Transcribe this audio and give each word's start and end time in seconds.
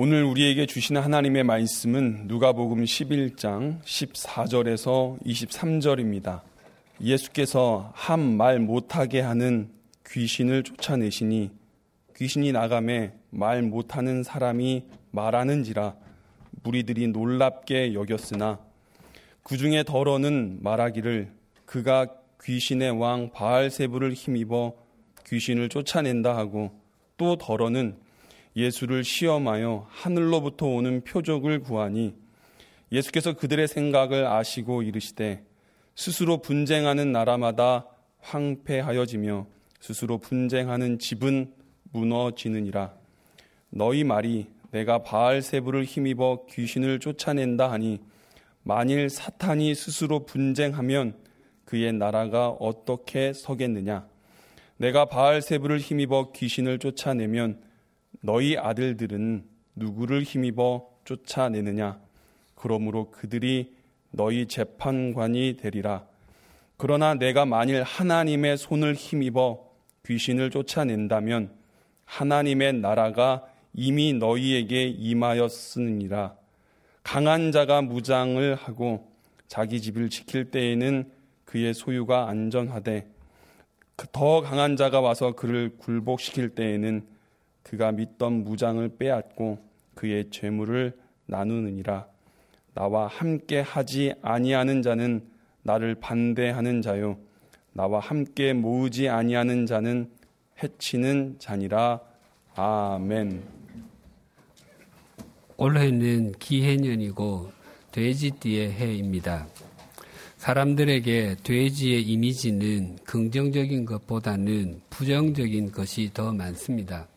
오늘 0.00 0.22
우리에게 0.22 0.66
주시는 0.66 1.00
하나님의 1.02 1.42
말씀은 1.42 2.28
누가복음 2.28 2.84
11장 2.84 3.82
14절에서 3.82 5.20
23절입니다. 5.24 6.42
예수께서 7.00 7.90
한 7.96 8.20
말 8.36 8.60
못하게 8.60 9.20
하는 9.20 9.70
귀신을 10.06 10.62
쫓아내시니 10.62 11.50
귀신이 12.14 12.52
나감에 12.52 13.14
말 13.30 13.62
못하는 13.62 14.22
사람이 14.22 14.84
말하는지라 15.10 15.96
무리들이 16.62 17.08
놀랍게 17.08 17.92
여겼으나 17.94 18.60
그 19.42 19.56
중에 19.56 19.82
더러는 19.82 20.58
말하기를 20.62 21.32
그가 21.64 22.06
귀신의 22.44 22.92
왕 22.92 23.32
바알세부를 23.32 24.12
힘입어 24.12 24.74
귀신을 25.26 25.68
쫓아낸다 25.68 26.36
하고 26.36 26.70
또 27.16 27.34
더러는 27.34 27.96
예수를 28.58 29.04
시험하여 29.04 29.86
하늘로부터 29.88 30.66
오는 30.66 31.02
표적을 31.02 31.60
구하니 31.60 32.16
예수께서 32.90 33.34
그들의 33.34 33.68
생각을 33.68 34.26
아시고 34.26 34.82
이르시되 34.82 35.44
스스로 35.94 36.38
분쟁하는 36.38 37.12
나라마다 37.12 37.86
황폐하여지며 38.18 39.46
스스로 39.80 40.18
분쟁하는 40.18 40.98
집은 40.98 41.54
무너지느니라. 41.92 42.94
너희 43.70 44.02
말이 44.02 44.48
내가 44.72 45.04
바알세부를 45.04 45.84
힘입어 45.84 46.46
귀신을 46.50 46.98
쫓아낸다 46.98 47.70
하니 47.70 48.00
만일 48.64 49.08
사탄이 49.08 49.76
스스로 49.76 50.26
분쟁하면 50.26 51.14
그의 51.64 51.92
나라가 51.92 52.48
어떻게 52.48 53.32
서겠느냐? 53.32 54.08
내가 54.78 55.04
바알세부를 55.04 55.78
힘입어 55.78 56.32
귀신을 56.32 56.80
쫓아내면 56.80 57.67
너희 58.20 58.56
아들들은 58.56 59.44
누구를 59.76 60.22
힘입어 60.22 60.88
쫓아내느냐? 61.04 62.00
그러므로 62.54 63.10
그들이 63.10 63.74
너희 64.10 64.46
재판관이 64.46 65.56
되리라. 65.58 66.06
그러나 66.76 67.14
내가 67.14 67.44
만일 67.44 67.82
하나님의 67.82 68.56
손을 68.56 68.94
힘입어 68.94 69.68
귀신을 70.06 70.50
쫓아낸다면 70.50 71.52
하나님의 72.04 72.74
나라가 72.74 73.46
이미 73.74 74.12
너희에게 74.12 74.88
임하였으니라. 74.88 76.34
강한 77.02 77.52
자가 77.52 77.82
무장을 77.82 78.54
하고 78.54 79.12
자기 79.46 79.80
집을 79.80 80.10
지킬 80.10 80.50
때에는 80.50 81.10
그의 81.44 81.74
소유가 81.74 82.28
안전하되 82.28 83.08
그더 83.96 84.42
강한 84.42 84.76
자가 84.76 85.00
와서 85.00 85.32
그를 85.32 85.76
굴복시킬 85.78 86.50
때에는 86.50 87.06
그가 87.68 87.92
믿던 87.92 88.44
무장을 88.44 88.88
빼앗고 88.96 89.58
그의 89.94 90.30
죄물을 90.30 90.96
나누느니라. 91.26 92.06
나와 92.72 93.06
함께 93.08 93.60
하지 93.60 94.14
아니하는 94.22 94.80
자는 94.80 95.22
나를 95.64 95.96
반대하는 95.96 96.80
자요. 96.80 97.18
나와 97.74 98.00
함께 98.00 98.54
모으지 98.54 99.10
아니하는 99.10 99.66
자는 99.66 100.10
해치는 100.62 101.36
자니라. 101.38 102.00
아멘. 102.54 103.42
올해는 105.58 106.32
기해년이고 106.38 107.52
돼지띠의 107.92 108.72
해입니다. 108.72 109.46
사람들에게 110.38 111.36
돼지의 111.42 112.02
이미지는 112.02 112.96
긍정적인 113.04 113.84
것보다는 113.84 114.80
부정적인 114.88 115.72
것이 115.72 116.10
더 116.14 116.32
많습니다. 116.32 117.08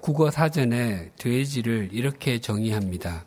국어 0.00 0.30
사전에 0.30 1.10
돼지를 1.18 1.90
이렇게 1.92 2.40
정의합니다. 2.40 3.26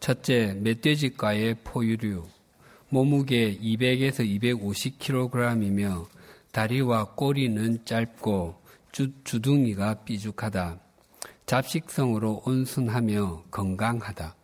첫째, 0.00 0.54
멧돼지과의 0.60 1.56
포유류. 1.64 2.24
몸무게 2.90 3.58
200에서 3.58 4.20
250kg이며 4.40 6.06
다리와 6.52 7.14
꼬리는 7.14 7.84
짧고 7.84 8.62
주, 8.92 9.10
주둥이가 9.24 10.04
삐죽하다. 10.04 10.78
잡식성으로 11.46 12.42
온순하며 12.44 13.44
건강하다. 13.50 14.36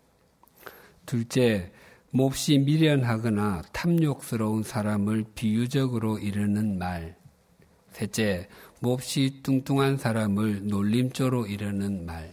둘째, 1.07 1.71
몹시 2.11 2.59
미련하거나 2.59 3.63
탐욕스러운 3.73 4.63
사람을 4.65 5.27
비유적으로 5.35 6.19
이르는 6.19 6.79
말. 6.79 7.17
셋째, 7.93 8.49
몹시 8.81 9.41
뚱뚱한 9.43 9.99
사람을 9.99 10.67
놀림조로 10.67 11.47
이르는 11.47 12.07
말. 12.07 12.33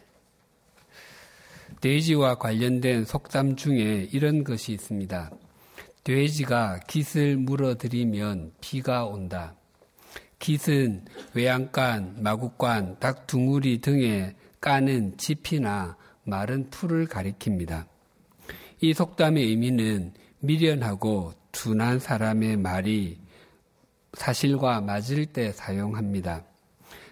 돼지와 1.82 2.36
관련된 2.36 3.04
속담 3.04 3.58
중에 3.58 4.08
이런 4.12 4.46
것이 4.46 4.72
있습니다. 4.72 5.30
돼지가 6.06 6.80
깃을 6.88 7.36
물어들이면 7.36 8.54
비가 8.62 9.06
온다. 9.06 9.56
깃은 10.40 11.04
외양간, 11.34 12.24
마구간, 12.24 12.98
닭 13.00 13.28
둥우리 13.28 13.82
등에 13.82 14.34
까는 14.62 15.18
지피나 15.18 15.98
마른 16.24 16.70
풀을 16.70 17.08
가리킵니다. 17.08 17.86
이 18.80 18.94
속담의 18.94 19.44
의미는 19.44 20.14
미련하고 20.40 21.34
둔한 21.52 22.00
사람의 22.00 22.56
말이 22.58 23.18
사실과 24.18 24.82
맞을 24.82 25.28
때 25.28 25.52
사용합니다. 25.52 26.44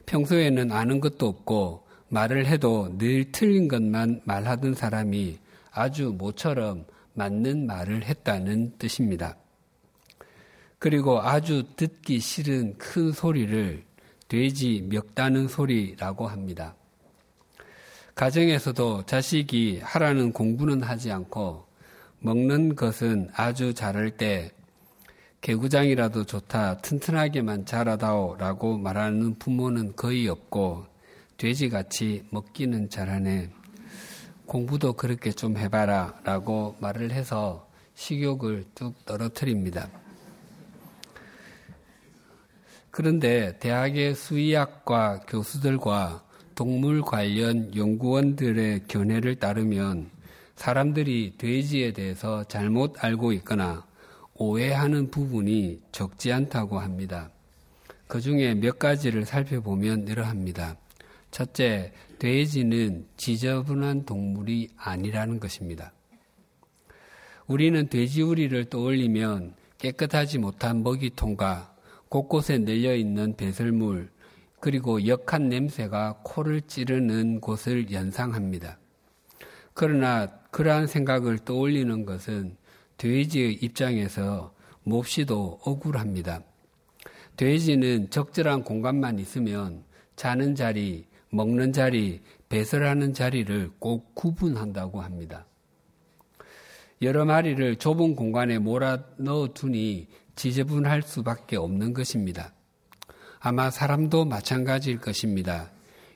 평소에는 0.08 0.72
아는 0.72 1.00
것도 1.00 1.28
없고 1.28 1.86
말을 2.10 2.48
해도 2.48 2.98
늘 2.98 3.32
틀린 3.32 3.68
것만 3.68 4.22
말하던 4.26 4.74
사람이 4.74 5.38
아주 5.72 6.16
모처럼 6.18 6.86
맞는 7.14 7.68
말을 7.68 8.06
했다는 8.06 8.78
뜻입니다. 8.80 9.38
그리고 10.80 11.22
아주 11.22 11.64
듣기 11.76 12.20
싫은 12.20 12.80
큰 12.80 13.12
소리를 13.12 13.84
돼지 14.28 14.86
멱다는 14.90 15.48
소리라고 15.48 16.28
합니다. 16.28 16.76
가정에서도 18.16 19.06
자식이 19.06 19.82
하라는 19.84 20.34
공부는 20.34 20.82
하지 20.82 21.12
않고 21.12 21.66
먹는 22.20 22.76
것은 22.76 23.30
아주 23.36 23.76
잘할 23.76 24.18
때 24.18 24.50
개구장이라도 25.46 26.24
좋다, 26.24 26.80
튼튼하게만 26.80 27.68
자라다오 27.68 28.38
라고 28.40 28.80
말하는 28.80 29.38
부모는 29.38 29.96
거의 29.96 30.28
없고 30.28 30.88
돼지같이 31.38 32.24
먹기는 32.32 32.90
잘하네. 32.90 33.52
공부도 34.48 34.94
그렇게 34.94 35.32
좀 35.32 35.56
해봐라 35.56 36.20
라고 36.24 36.76
말을 36.80 37.12
해서 37.12 37.70
식욕을 37.94 38.66
뚝 38.74 39.06
떨어뜨립니다. 39.06 39.88
그런데 42.90 43.60
대학의 43.60 44.16
수의학과 44.16 45.20
교수들과 45.28 46.24
동물 46.56 47.04
관련 47.04 47.76
연구원들의 47.76 48.86
견해를 48.88 49.36
따르면 49.36 50.10
사람들이 50.56 51.36
돼지에 51.38 51.94
대해서 51.94 52.44
잘못 52.46 52.96
알고 53.04 53.32
있거나 53.34 53.86
오해하는 54.38 55.12
부분이 55.12 55.82
적지 55.92 56.32
않다고 56.32 56.80
합니다. 56.80 57.32
그 58.08 58.20
중에 58.22 58.54
몇 58.54 58.78
가지를 58.78 59.26
살펴보면 59.26 60.08
이러합니다. 60.08 60.76
첫째, 61.32 61.94
돼지는 62.20 63.08
지저분한 63.18 64.06
동물이 64.06 64.70
아니라는 64.78 65.40
것입니다. 65.40 65.92
우리는 67.48 67.88
돼지우리를 67.88 68.66
떠올리면 68.66 69.54
깨끗하지 69.78 70.40
못한 70.40 70.84
먹이통과 70.84 71.74
곳곳에 72.10 72.58
널려 72.58 72.96
있는 72.96 73.36
배설물, 73.36 74.10
그리고 74.60 75.06
역한 75.06 75.50
냄새가 75.50 76.22
코를 76.24 76.62
찌르는 76.62 77.40
곳을 77.40 77.92
연상합니다. 77.92 78.80
그러나 79.74 80.28
그러한 80.52 80.88
생각을 80.88 81.40
떠올리는 81.40 82.06
것은 82.06 82.56
돼지의 82.98 83.54
입장에서 83.56 84.54
몹시도 84.84 85.60
억울합니다. 85.64 86.42
돼지는 87.38 88.10
적절한 88.10 88.64
공간만 88.64 89.20
있으면 89.20 89.84
자는 90.16 90.56
자리, 90.56 91.06
먹는 91.30 91.74
자리, 91.74 92.22
배설하는 92.50 93.14
자리를 93.14 93.72
꼭 93.80 94.16
구분한다고 94.16 95.02
합니다. 95.02 95.46
여러 97.02 97.26
마리를 97.26 97.76
좁은 97.76 98.16
공간에 98.16 98.58
몰아 98.58 99.04
넣어 99.18 99.50
두니 99.54 100.08
지저분할 100.36 101.02
수밖에 101.02 101.58
없는 101.58 101.94
것입니다. 101.94 102.54
아마 103.40 103.70
사람도 103.70 104.26
마찬가지일 104.26 105.00
것입니다. 105.00 105.70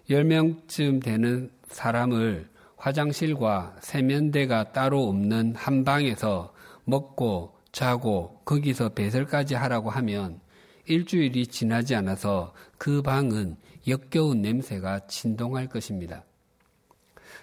10명쯤 0.09 1.03
되는 1.03 1.51
사람을 1.67 2.49
화장실과 2.77 3.75
세면대가 3.81 4.71
따로 4.71 5.07
없는 5.09 5.53
한 5.55 5.83
방에서 5.83 6.53
먹고 6.89 7.55
자고 7.71 8.41
거기서 8.45 8.89
배설까지 8.89 9.55
하라고 9.55 9.89
하면 9.89 10.39
일주일이 10.85 11.47
지나지 11.47 11.95
않아서 11.95 12.53
그 12.77 13.01
방은 13.01 13.57
역겨운 13.87 14.41
냄새가 14.41 15.07
진동할 15.07 15.67
것입니다. 15.67 16.23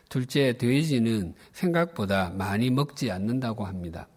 둘째, 0.08 0.56
돼지는 0.56 1.34
생각보다 1.52 2.31
많이 2.31 2.70
먹지 2.70 3.10
않는다고 3.10 3.64
합니다. 3.64 4.08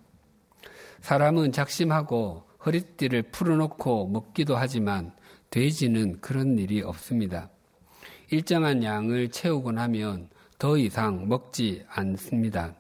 사람은 1.02 1.52
작심하고 1.52 2.44
허리띠를 2.66 3.24
풀어놓고 3.24 4.08
먹기도 4.08 4.56
하지만 4.58 5.14
돼지는 5.50 6.20
그런 6.22 6.58
일이 6.58 6.82
없습니다. 6.82 7.50
일정한 8.32 8.84
양을 8.84 9.30
채우고 9.30 9.72
나면 9.72 10.30
더 10.60 10.78
이상 10.78 11.28
먹지 11.28 11.84
않습니다. 11.88 12.76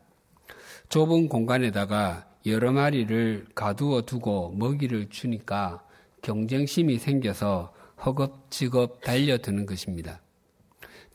좁은 0.89 1.29
공간에다가 1.29 2.28
여러 2.45 2.71
마리를 2.71 3.47
가두어 3.53 4.03
두고 4.03 4.53
먹이를 4.57 5.09
주니까 5.09 5.83
경쟁심이 6.21 6.97
생겨서 6.97 7.73
허겁지겁 8.05 9.01
달려드는 9.01 9.65
것입니다. 9.65 10.21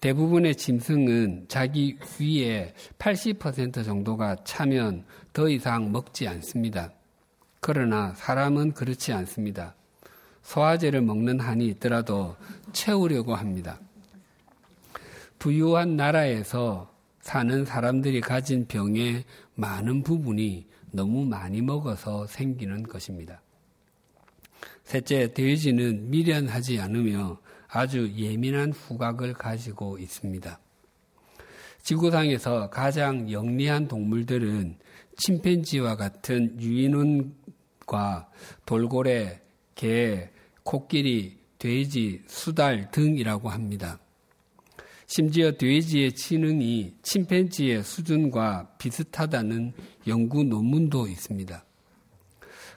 대부분의 0.00 0.56
짐승은 0.56 1.46
자기 1.48 1.96
위에 2.20 2.74
80% 2.98 3.84
정도가 3.84 4.36
차면 4.44 5.04
더 5.32 5.48
이상 5.48 5.92
먹지 5.92 6.28
않습니다. 6.28 6.92
그러나 7.60 8.12
사람은 8.14 8.72
그렇지 8.72 9.14
않습니다. 9.14 9.74
소화제를 10.42 11.00
먹는 11.00 11.40
한이 11.40 11.66
있더라도 11.68 12.36
채우려고 12.74 13.34
합니다. 13.34 13.80
부유한 15.38 15.96
나라에서 15.96 16.92
사는 17.20 17.64
사람들이 17.64 18.20
가진 18.20 18.66
병의 18.66 19.24
많은 19.54 20.02
부분이 20.02 20.66
너무 20.94 21.24
많이 21.24 21.60
먹어서 21.60 22.26
생기는 22.28 22.84
것입니다. 22.84 23.42
셋째, 24.84 25.32
돼지는 25.32 26.08
미련하지 26.08 26.78
않으며 26.80 27.38
아주 27.68 28.12
예민한 28.16 28.70
후각을 28.70 29.34
가지고 29.34 29.98
있습니다. 29.98 30.60
지구상에서 31.82 32.70
가장 32.70 33.30
영리한 33.30 33.88
동물들은 33.88 34.78
침팬지와 35.16 35.96
같은 35.96 36.60
유인원과 36.60 38.30
돌고래, 38.64 39.42
개, 39.74 40.30
코끼리, 40.62 41.38
돼지, 41.58 42.22
수달 42.26 42.90
등이라고 42.92 43.48
합니다. 43.48 43.98
심지어 45.16 45.52
돼지의 45.52 46.12
지능이 46.14 46.96
침팬지의 47.02 47.84
수준과 47.84 48.70
비슷하다는 48.78 49.72
연구 50.08 50.42
논문도 50.42 51.06
있습니다. 51.06 51.64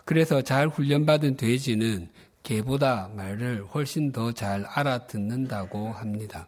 그래서 0.06 0.44
잘 0.44 0.68
훈련받은 0.68 1.36
돼지는 1.36 2.12
개보다 2.44 3.10
말을 3.16 3.66
훨씬 3.74 4.12
더 4.12 4.31
잘 4.31 4.63
알아듣는다고 4.66 5.89
합니다. 5.89 6.48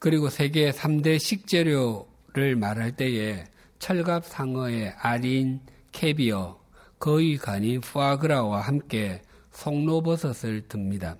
그리고 0.00 0.30
세계 0.30 0.72
3대 0.72 1.20
식재료를 1.20 2.56
말할 2.56 2.96
때에 2.96 3.44
철갑 3.78 4.26
상어의 4.26 4.94
아린, 4.98 5.60
캐비어, 5.92 6.60
거의 6.98 7.36
간인 7.36 7.82
푸아그라와 7.82 8.62
함께 8.62 9.22
송로버섯을 9.52 10.66
듭니다. 10.66 11.16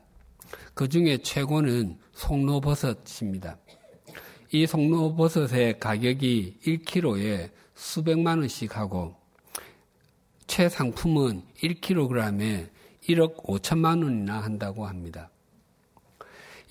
그 0.75 0.89
중에 0.89 1.19
최고는 1.19 1.99
송로버섯입니다. 2.13 3.59
이 4.53 4.67
송로버섯의 4.67 5.79
가격이 5.79 6.59
1kg에 6.67 7.51
수백만 7.75 8.39
원씩 8.39 8.77
하고 8.77 9.15
최상품은 10.47 11.43
1kg에 11.63 12.69
1억 13.09 13.37
5천만 13.45 14.03
원이나 14.03 14.41
한다고 14.41 14.87
합니다. 14.87 15.31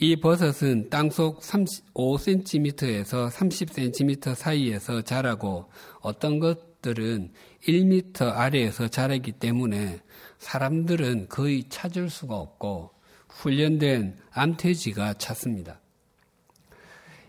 이 0.01 0.15
버섯은 0.15 0.89
땅속 0.89 1.41
5cm에서 1.41 3.29
30cm 3.29 4.33
사이에서 4.33 5.01
자라고 5.01 5.69
어떤 5.99 6.39
것들은 6.39 7.33
1m 7.67 8.21
아래에서 8.33 8.87
자라기 8.87 9.33
때문에 9.33 9.99
사람들은 10.37 11.27
거의 11.27 11.65
찾을 11.67 12.09
수가 12.09 12.37
없고 12.37 12.91
훈련된 13.39 14.17
암돼지가 14.31 15.13
찾습니다. 15.13 15.79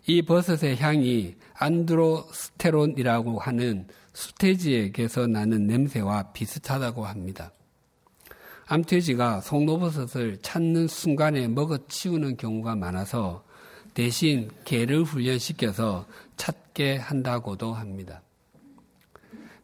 이 0.07 0.23
버섯의 0.23 0.77
향이 0.77 1.37
안드로스테론이라고 1.55 3.39
하는 3.39 3.87
수태지에게서 4.13 5.29
나는 5.29 5.67
냄새와 5.69 6.33
비슷하다고 6.33 7.07
합니다. 7.07 7.53
암돼지가 8.67 9.41
송로버섯을 9.41 10.39
찾는 10.43 10.89
순간에 10.89 11.47
먹어치우는 11.47 12.37
경우가 12.37 12.75
많아서 12.75 13.45
대신 13.95 14.51
개를 14.65 15.05
훈련시켜서 15.05 16.07
찾게 16.37 16.97
한다고도 16.97 17.73
합니다. 17.73 18.23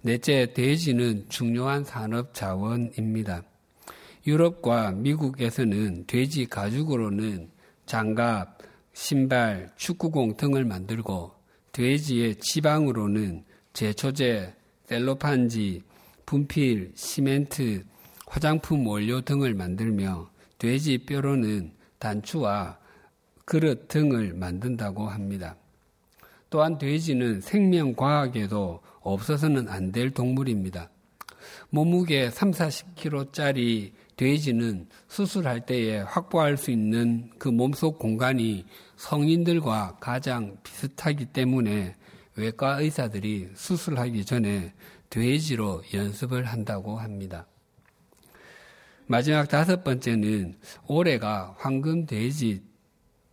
넷째, 0.03 0.53
돼지는 0.53 1.27
중요한 1.29 1.85
산업 1.85 2.35
자원입니다. 2.35 3.43
유럽과 4.27 4.93
미국에서는 4.93 6.05
돼지 6.07 6.47
가죽으로는 6.47 7.51
장갑, 7.87 8.59
신발, 8.93 9.71
축구공 9.77 10.37
등을 10.37 10.65
만들고 10.65 11.33
돼지의 11.73 12.37
지방으로는 12.37 13.45
제초제, 13.73 14.55
셀로판지, 14.87 15.83
분필, 16.25 16.93
시멘트, 16.95 17.85
화장품 18.27 18.87
원료 18.87 19.21
등을 19.21 19.55
만들며 19.55 20.29
돼지 20.59 20.99
뼈로는 20.99 21.73
단추와 21.99 22.79
그릇 23.45 23.87
등을 23.87 24.35
만든다고 24.35 25.07
합니다. 25.07 25.57
또한 26.51 26.79
돼지는 26.79 27.41
생명과학에도 27.41 28.81
없어서는 29.01 29.69
안 29.69 29.93
될 29.93 30.11
동물입니다. 30.11 30.91
몸무게 31.71 32.31
3, 32.31 32.51
40kg짜리 32.51 33.93
돼지는 34.17 34.89
수술할 35.09 35.67
때에 35.67 35.99
확보할 36.01 36.57
수 36.57 36.71
있는 36.71 37.31
그 37.39 37.49
몸속 37.49 37.99
공간이 37.99 38.65
성인들과 38.97 39.99
가장 40.01 40.57
비슷하기 40.63 41.27
때문에 41.27 41.95
외과 42.35 42.81
의사들이 42.81 43.51
수술하기 43.55 44.25
전에 44.25 44.73
돼지로 45.11 45.83
연습을 45.93 46.45
한다고 46.45 46.99
합니다. 46.99 47.47
마지막 49.07 49.49
다섯 49.49 49.85
번째는 49.85 50.59
올해가 50.87 51.55
황금 51.59 52.07
돼지 52.07 52.63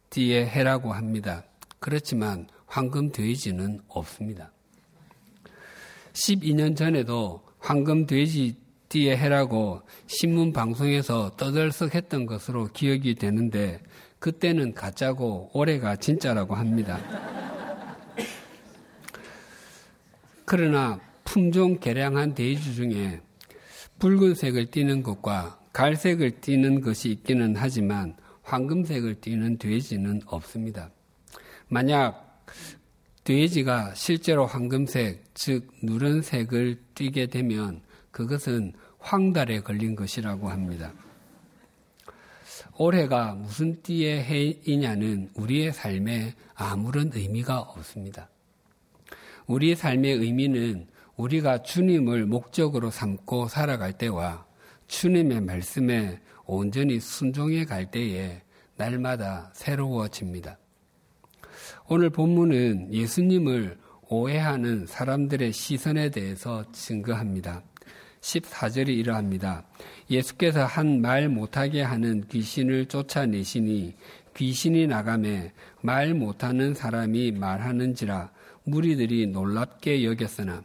띠의 0.09 0.47
해라고 0.47 0.93
합니다. 0.93 1.43
그렇지만 1.79 2.47
황금 2.67 3.11
돼지는 3.11 3.81
없습니다. 3.87 4.51
12년 6.13 6.75
전에도 6.75 7.43
황금 7.59 8.05
돼지 8.05 8.62
띠의 8.93 9.17
해라고 9.17 9.81
신문 10.05 10.53
방송에서 10.53 11.31
떠들썩했던 11.31 12.27
것으로 12.27 12.67
기억이 12.67 13.15
되는데 13.15 13.81
그때는 14.19 14.75
가짜고 14.75 15.49
올해가 15.51 15.95
진짜라고 15.95 16.53
합니다. 16.53 16.99
그러나 20.45 20.99
품종 21.23 21.79
개량한 21.79 22.35
돼지 22.35 22.75
중에 22.75 23.21
붉은색을 23.97 24.67
띠는 24.67 25.01
것과 25.01 25.59
갈색을 25.73 26.41
띠는 26.41 26.81
것이 26.81 27.09
있기는 27.09 27.55
하지만 27.55 28.15
황금색을 28.43 29.21
띠는 29.21 29.57
돼지는 29.57 30.21
없습니다. 30.27 30.91
만약 31.67 32.43
돼지가 33.23 33.95
실제로 33.95 34.45
황금색, 34.45 35.23
즉 35.33 35.71
누런색을 35.81 36.79
띠게 36.93 37.27
되면 37.27 37.81
그것은 38.11 38.73
황달에 39.03 39.59
걸린 39.59 39.95
것이라고 39.95 40.49
합니다. 40.49 40.93
올해가 42.77 43.33
무슨 43.35 43.81
띠의 43.83 44.23
해이냐는 44.23 45.29
우리의 45.35 45.73
삶에 45.73 46.33
아무런 46.55 47.11
의미가 47.13 47.59
없습니다. 47.59 48.29
우리의 49.45 49.75
삶의 49.75 50.13
의미는 50.13 50.87
우리가 51.17 51.61
주님을 51.61 52.25
목적으로 52.25 52.89
삼고 52.89 53.49
살아갈 53.49 53.93
때와 53.93 54.45
주님의 54.87 55.41
말씀에 55.41 56.19
온전히 56.45 56.99
순종해 56.99 57.65
갈 57.65 57.91
때에 57.91 58.41
날마다 58.75 59.51
새로워집니다. 59.53 60.57
오늘 61.87 62.09
본문은 62.09 62.93
예수님을 62.93 63.77
오해하는 64.09 64.87
사람들의 64.87 65.51
시선에 65.51 66.09
대해서 66.09 66.63
증거합니다. 66.71 67.63
14절이 68.23 68.87
이러합니다. 68.89 69.63
예수께서 70.09 70.65
한 70.65 71.01
말 71.01 71.27
못하게 71.27 71.81
하는 71.81 72.25
귀신을 72.27 72.85
쫓아내시니 72.85 73.93
귀신이 74.35 74.87
나감에 74.87 75.51
말 75.81 76.13
못하는 76.13 76.73
사람이 76.73 77.33
말하는지라 77.33 78.31
무리들이 78.63 79.27
놀랍게 79.27 80.05
여겼으나 80.05 80.63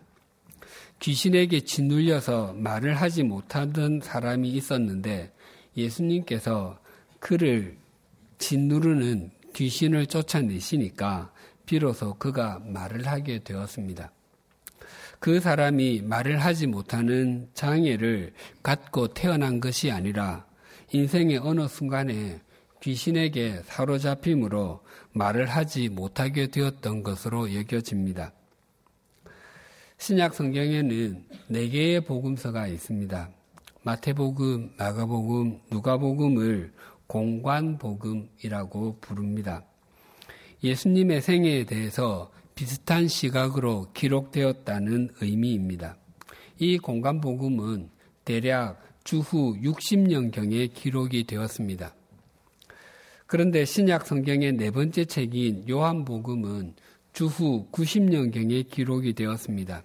귀신에게 1.01 1.61
짓눌려서 1.61 2.55
말을 2.55 2.95
하지 2.95 3.25
못하던 3.25 4.01
사람이 4.01 4.49
있었는데 4.51 5.33
예수님께서 5.77 6.79
그를 7.19 7.77
짓누르는 8.39 9.31
귀신을 9.55 10.07
쫓아내시니까 10.07 11.33
비로소 11.67 12.15
그가 12.15 12.61
말을 12.65 13.07
하게 13.07 13.41
되었습니다. 13.41 14.13
그 15.21 15.41
사람이 15.41 16.03
말을 16.03 16.39
하지 16.39 16.67
못하는 16.67 17.49
장애를 17.55 18.33
갖고 18.63 19.09
태어난 19.09 19.61
것이 19.61 19.91
아니라 19.91 20.47
인생의 20.93 21.39
어느 21.39 21.67
순간에 21.67 22.41
귀신에게 22.81 23.63
사로잡힘으로 23.65 24.81
말을 25.13 25.47
하지 25.47 25.89
못하게 25.89 26.47
되었던 26.47 27.03
것으로 27.03 27.53
여겨집니다. 27.55 28.33
신약 29.99 30.35
성경에는 30.35 31.25
네 31.49 31.69
개의 31.69 32.05
복음서가 32.05 32.69
있습니다. 32.69 33.31
마태복음, 33.83 34.75
마가복음, 34.79 35.61
누가복음을 35.71 36.73
공관복음이라고 37.09 38.99
부릅니다. 39.01 39.65
예수님의 40.63 41.23
생애에 41.23 41.65
대해서 41.65 42.31
비슷한 42.59 43.07
시각으로 43.07 43.87
기록되었다는 43.95 45.11
의미입니다. 45.21 45.97
이 46.59 46.77
공간복음은 46.77 47.89
대략 48.25 48.83
주후 49.05 49.57
60년경에 49.63 50.75
기록이 50.75 51.23
되었습니다. 51.23 51.95
그런데 53.29 53.65
신약 53.65 54.09
성경의 54.09 54.55
네 54.55 54.73
번째 54.73 55.05
책인 55.05 55.69
요한복음은 55.69 56.75
주후 57.13 57.69
90년경에 57.71 58.69
기록이 58.69 59.13
되었습니다. 59.13 59.85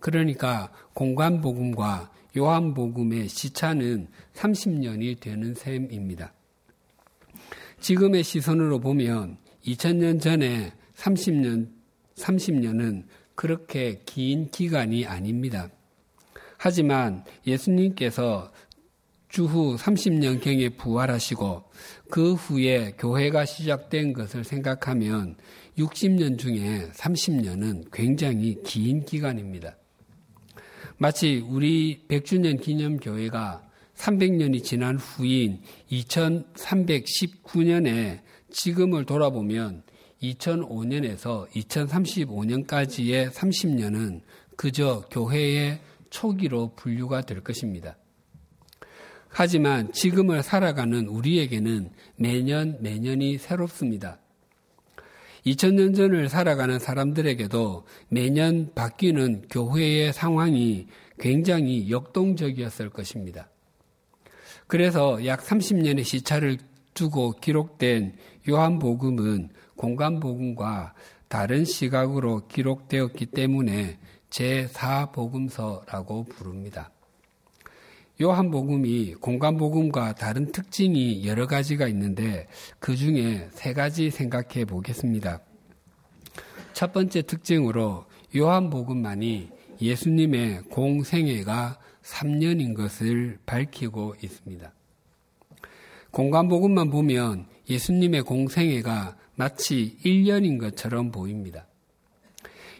그러니까 0.00 0.72
공간복음과 0.94 2.10
요한복음의 2.38 3.28
시차는 3.28 4.08
30년이 4.32 5.20
되는 5.20 5.52
셈입니다. 5.52 6.32
지금의 7.80 8.24
시선으로 8.24 8.80
보면 8.80 9.36
2000년 9.66 10.22
전에 10.22 10.72
30년 10.96 11.77
30년은 12.18 13.04
그렇게 13.34 14.02
긴 14.04 14.50
기간이 14.50 15.06
아닙니다. 15.06 15.70
하지만 16.58 17.24
예수님께서 17.46 18.52
주후 19.28 19.76
30년경에 19.76 20.76
부활하시고 20.76 21.62
그 22.10 22.34
후에 22.34 22.94
교회가 22.98 23.44
시작된 23.44 24.14
것을 24.14 24.42
생각하면 24.42 25.36
60년 25.76 26.36
중에 26.38 26.88
30년은 26.92 27.90
굉장히 27.92 28.60
긴 28.64 29.04
기간입니다. 29.04 29.76
마치 30.96 31.44
우리 31.48 32.04
100주년 32.08 32.60
기념 32.60 32.96
교회가 32.96 33.62
300년이 33.94 34.64
지난 34.64 34.96
후인 34.96 35.60
2319년에 35.90 38.22
지금을 38.50 39.04
돌아보면 39.04 39.84
2005년에서 40.22 41.48
2035년까지의 41.50 43.30
30년은 43.30 44.20
그저 44.56 45.04
교회의 45.10 45.80
초기로 46.10 46.72
분류가 46.74 47.22
될 47.22 47.40
것입니다. 47.42 47.96
하지만 49.28 49.92
지금을 49.92 50.42
살아가는 50.42 51.06
우리에게는 51.06 51.90
매년 52.16 52.78
매년이 52.80 53.38
새롭습니다. 53.38 54.18
2000년 55.46 55.94
전을 55.94 56.28
살아가는 56.28 56.78
사람들에게도 56.78 57.84
매년 58.08 58.72
바뀌는 58.74 59.44
교회의 59.48 60.12
상황이 60.12 60.88
굉장히 61.18 61.90
역동적이었을 61.90 62.90
것입니다. 62.90 63.48
그래서 64.66 65.24
약 65.24 65.40
30년의 65.40 66.04
시차를 66.04 66.58
두고 66.94 67.32
기록된 67.40 68.16
요한복음은 68.48 69.50
공간복음과 69.78 70.92
다른 71.28 71.64
시각으로 71.64 72.46
기록되었기 72.48 73.26
때문에 73.26 73.98
제4복음서라고 74.28 76.28
부릅니다. 76.28 76.90
요한복음이 78.20 79.14
공간복음과 79.14 80.16
다른 80.16 80.50
특징이 80.50 81.24
여러 81.24 81.46
가지가 81.46 81.86
있는데 81.88 82.48
그 82.80 82.96
중에 82.96 83.48
세 83.52 83.72
가지 83.72 84.10
생각해 84.10 84.64
보겠습니다. 84.64 85.40
첫 86.72 86.92
번째 86.92 87.22
특징으로 87.22 88.06
요한복음만이 88.36 89.50
예수님의 89.80 90.62
공생애가 90.70 91.78
3년인 92.02 92.76
것을 92.76 93.38
밝히고 93.46 94.16
있습니다. 94.22 94.72
공간복음만 96.10 96.90
보면 96.90 97.46
예수님의 97.70 98.22
공생애가 98.22 99.16
마치 99.38 99.96
1년인 100.04 100.58
것처럼 100.58 101.12
보입니다. 101.12 101.68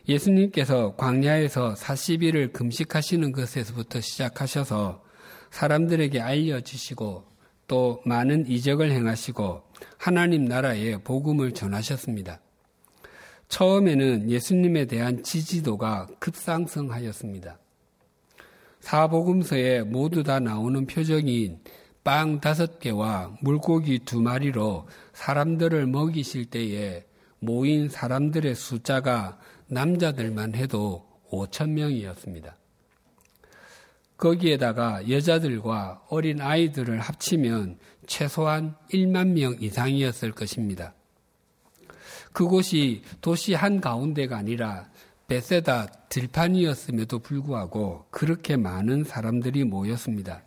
예수님께서 0.09 0.97
광야에서 0.97 1.75
40일을 1.75 2.53
금식하시는 2.53 3.31
것에서부터 3.31 4.01
시작하셔서 4.01 5.05
사람들에게 5.53 6.21
알려주시고 6.21 7.25
또 7.69 8.03
많은 8.05 8.49
이적을 8.49 8.91
행하시고 8.91 9.63
하나님 9.99 10.47
나라에 10.47 10.97
복음을 10.97 11.55
전하셨습니다. 11.55 12.41
처음에는 13.47 14.29
예수님에 14.29 14.87
대한 14.87 15.23
지지도가 15.23 16.09
급상승하였습니다. 16.19 17.57
사복음서에 18.81 19.83
모두 19.83 20.25
다 20.25 20.41
나오는 20.41 20.87
표정인 20.87 21.61
빵 22.03 22.41
다섯 22.41 22.79
개와 22.79 23.37
물고기 23.43 23.99
두 23.99 24.23
마리로 24.23 24.89
사람들을 25.19 25.89
먹이실 25.89 26.47
때에 26.47 27.05
모인 27.41 27.89
사람들의 27.89 28.55
숫자가 28.55 29.41
남자들만 29.67 30.55
해도 30.55 31.09
5천 31.31 31.71
명이었습니다. 31.71 32.57
거기에다가 34.17 35.09
여자들과 35.11 36.05
어린 36.09 36.41
아이들을 36.41 37.01
합치면 37.01 37.79
최소한 38.07 38.77
1만 38.93 39.33
명 39.33 39.57
이상이었을 39.61 40.31
것입니다. 40.33 40.95
그곳이 42.33 43.03
도시 43.21 43.55
한 43.55 43.81
가운데가 43.81 44.37
아니라 44.37 44.89
베세다 45.27 45.87
들판이었음에도 46.11 47.19
불구하고 47.19 48.07
그렇게 48.11 48.57
많은 48.57 49.03
사람들이 49.03 49.65
모였습니다. 49.65 50.43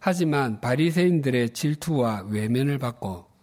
하지만 0.00 0.60
바리새인들의 0.60 1.54
질투와 1.54 2.26
외면을 2.28 2.78
받고 2.78 3.33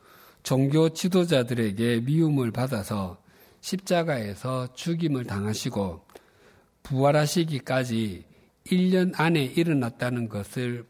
종교 0.43 0.89
지도자들에게 0.89 2.01
미움을 2.01 2.51
받아서 2.51 3.21
십자가에서 3.61 4.73
죽임을 4.73 5.25
당하시고 5.25 6.01
부활하시기까지 6.83 8.25
1년 8.67 9.19
안에 9.19 9.43
일어났다는 9.43 10.29
것을 10.29 10.85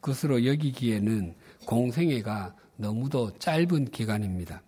것으로 0.00 0.44
여기기에는 0.44 1.34
공생애가 1.66 2.54
너무도 2.76 3.38
짧은 3.38 3.86
기간입니다. 3.86 4.62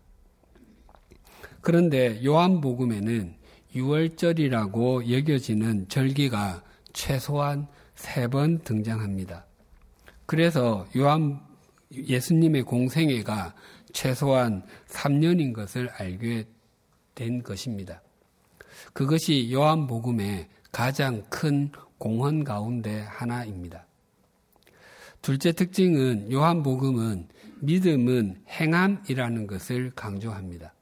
그런데 1.61 2.25
요한복음에는 2.25 3.35
6월절이라고 3.75 5.11
여겨지는 5.11 5.88
절기가 5.88 6.62
최소한 6.92 7.68
세 7.95 8.28
번 8.28 8.59
등장합니다. 8.61 9.45
그래서 10.26 10.87
요한 10.97 11.40
예수님의 11.92 12.62
공생애가 12.62 13.54
최소한 13.99 14.62
3년인 14.87 15.52
것을 15.52 15.88
알게 15.88 16.47
된 17.17 17.43
것입니다. 17.43 18.00
그것이 18.93 19.52
요한복음의 19.52 20.47
가장 20.71 21.25
큰 21.28 21.73
공헌 21.99 22.45
가운데 22.45 23.00
하나입니다. 23.00 23.87
둘째 25.21 25.50
특징은 25.50 26.31
요한복음은 26.31 27.26
믿음은 27.59 28.45
행함이라는 28.49 29.49
것을 29.49 29.90
강조합니다. 29.97 30.73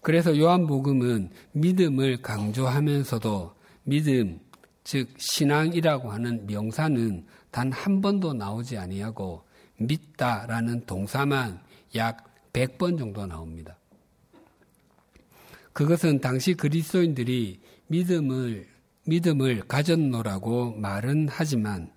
그래서 0.00 0.34
요한복음은 0.38 1.28
믿음을 1.52 2.22
강조하면서도 2.22 3.54
믿음, 3.84 4.40
즉 4.82 5.10
신앙이라고 5.18 6.10
하는 6.10 6.46
명사는 6.46 7.26
단 7.50 7.70
한 7.70 8.00
번도 8.00 8.32
나오지 8.32 8.78
아니하고 8.78 9.44
믿다라는 9.76 10.86
동사만 10.86 11.68
약 11.94 12.24
100번 12.52 12.98
정도 12.98 13.26
나옵니다. 13.26 13.76
그것은 15.72 16.20
당시 16.20 16.54
그리스도인들이 16.54 17.60
믿음을 17.86 18.66
믿음을 19.06 19.62
가졌노라고 19.66 20.74
말은 20.76 21.28
하지만 21.30 21.90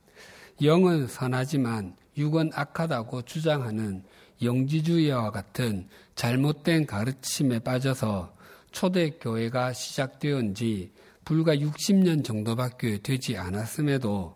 영은 0.62 1.07
선하지만 1.07 1.95
육은 2.17 2.51
악하다고 2.53 3.24
주장하는 3.24 4.03
영지주의와 4.41 5.31
같은 5.31 5.88
잘못된 6.15 6.86
가르침에 6.86 7.60
빠져서 7.60 8.36
초대교회가 8.71 9.74
시작되은 9.74 10.55
지 10.55 10.91
불과 11.25 11.55
60년 11.55 12.24
정도밖에 12.24 13.00
되지 13.00 13.38
않았음에도 13.38 14.36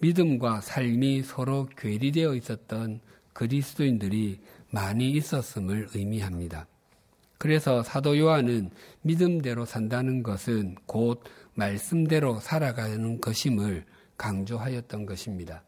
믿음과 0.00 0.60
삶이 0.60 1.22
서로 1.22 1.68
괴리되어 1.76 2.34
있었던 2.34 3.00
그리스도인들이 3.32 4.40
많이 4.74 5.12
있었음을 5.12 5.88
의미합니다. 5.94 6.66
그래서 7.38 7.82
사도 7.82 8.18
요한은 8.18 8.70
믿음대로 9.02 9.64
산다는 9.64 10.22
것은 10.22 10.74
곧 10.86 11.22
말씀대로 11.54 12.40
살아가는 12.40 13.20
것임을 13.20 13.84
강조하였던 14.16 15.06
것입니다. 15.06 15.62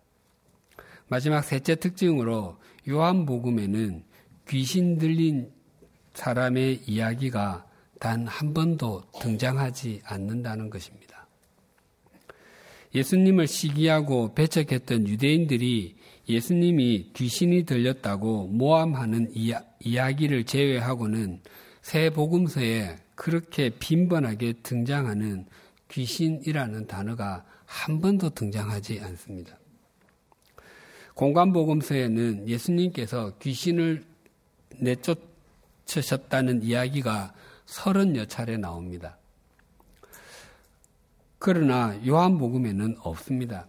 마지막 1.09 1.43
셋째 1.43 1.77
특징으로 1.77 2.59
요한복음에는 2.89 4.05
귀신 4.49 4.99
들린 4.99 5.53
사람의 6.15 6.83
이야기가 6.87 7.65
단 8.01 8.27
한 8.27 8.53
번도 8.53 9.05
등장하지 9.21 10.03
않는다는 10.05 10.69
것입니다. 10.69 11.27
예수님을 12.95 13.47
시기하고 13.47 14.35
배척했던 14.35 15.07
유대인들이 15.09 15.96
예수님이 16.29 17.13
귀신이 17.15 17.65
들렸다고 17.65 18.49
모함하는 18.49 19.31
이야, 19.35 19.63
이야기를 19.81 20.45
제외하고는 20.45 21.41
새 21.83 22.11
복음서에 22.11 22.97
그렇게 23.15 23.71
빈번하게 23.71 24.55
등장하는 24.63 25.47
귀신이라는 25.89 26.87
단어가 26.87 27.45
한 27.65 28.01
번도 28.01 28.31
등장하지 28.31 29.01
않습니다. 29.01 29.57
공간복음서에는 31.15 32.49
예수님께서 32.49 33.39
귀신을 33.39 34.05
내쫓으셨다는 34.79 36.63
이야기가 36.63 37.33
서른여 37.65 38.27
차례 38.27 38.57
나옵니다. 38.57 39.17
그러나 41.39 41.99
요한복음에는 42.07 42.97
없습니다. 43.01 43.69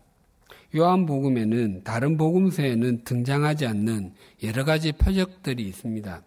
요한복음에는 0.78 1.84
다른 1.84 2.18
복음서에는 2.18 3.04
등장하지 3.04 3.66
않는 3.66 4.14
여러 4.44 4.64
가지 4.64 4.92
표적들이 4.94 5.64
있습니다. 5.64 6.22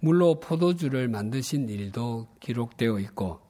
물로 0.00 0.40
포도주를 0.40 1.08
만드신 1.08 1.68
일도 1.68 2.28
기록되어 2.40 3.00
있고 3.00 3.40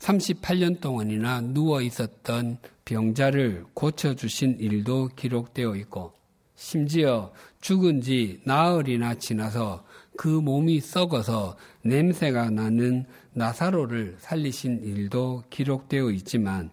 38년 0.00 0.80
동안이나 0.80 1.40
누워 1.40 1.80
있었던 1.80 2.58
병자를 2.84 3.64
고쳐주신 3.74 4.58
일도 4.58 5.10
기록되어 5.14 5.76
있고 5.76 6.12
심지어 6.56 7.32
죽은 7.60 8.00
지 8.00 8.40
나흘이나 8.44 9.14
지나서 9.14 9.84
그 10.16 10.28
몸이 10.28 10.80
썩어서 10.80 11.56
냄새가 11.82 12.50
나는 12.50 13.06
나사로를 13.32 14.16
살리신 14.18 14.82
일도 14.82 15.44
기록되어 15.50 16.10
있지만 16.10 16.70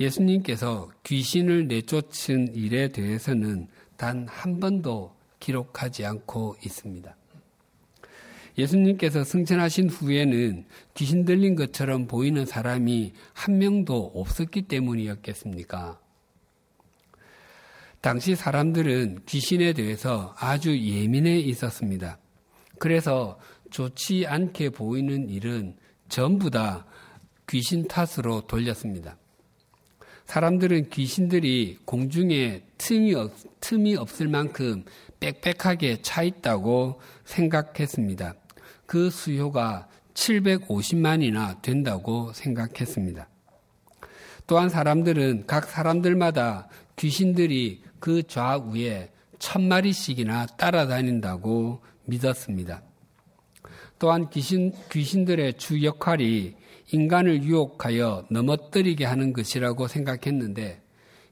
예수님께서 0.00 0.90
귀신을 1.04 1.68
내쫓은 1.68 2.54
일에 2.54 2.88
대해서는 2.88 3.68
단 3.96 4.26
한 4.28 4.60
번도 4.60 5.14
기록하지 5.40 6.04
않고 6.04 6.56
있습니다. 6.64 7.16
예수님께서 8.56 9.24
승천하신 9.24 9.90
후에는 9.90 10.64
귀신 10.94 11.24
들린 11.24 11.56
것처럼 11.56 12.06
보이는 12.06 12.46
사람이 12.46 13.12
한 13.32 13.58
명도 13.58 14.12
없었기 14.14 14.62
때문이었겠습니까? 14.62 16.00
당시 18.00 18.36
사람들은 18.36 19.20
귀신에 19.26 19.72
대해서 19.72 20.34
아주 20.38 20.78
예민해 20.78 21.38
있었습니다. 21.38 22.18
그래서 22.78 23.38
좋지 23.70 24.26
않게 24.26 24.70
보이는 24.70 25.28
일은 25.28 25.76
전부 26.08 26.50
다 26.50 26.86
귀신 27.48 27.88
탓으로 27.88 28.42
돌렸습니다. 28.42 29.16
사람들은 30.26 30.90
귀신들이 30.90 31.78
공중에 31.84 32.62
틈이, 32.78 33.14
없, 33.14 33.32
틈이 33.60 33.96
없을 33.96 34.28
만큼 34.28 34.84
빽빽하게 35.20 36.02
차 36.02 36.22
있다고 36.22 37.00
생각했습니다. 37.24 38.34
그 38.86 39.10
수요가 39.10 39.88
750만이나 40.14 41.60
된다고 41.62 42.32
생각했습니다. 42.32 43.28
또한 44.46 44.68
사람들은 44.68 45.44
각 45.46 45.64
사람들마다 45.64 46.68
귀신들이 46.96 47.82
그 47.98 48.22
좌우에 48.22 49.10
천 49.38 49.68
마리씩이나 49.68 50.46
따라다닌다고 50.46 51.80
믿었습니다. 52.04 52.82
또한 53.98 54.28
귀신, 54.30 54.72
귀신들의 54.90 55.54
주 55.54 55.82
역할이 55.82 56.56
인간을 56.94 57.42
유혹하여 57.42 58.24
넘어뜨리게 58.30 59.04
하는 59.04 59.32
것이라고 59.32 59.88
생각했는데 59.88 60.80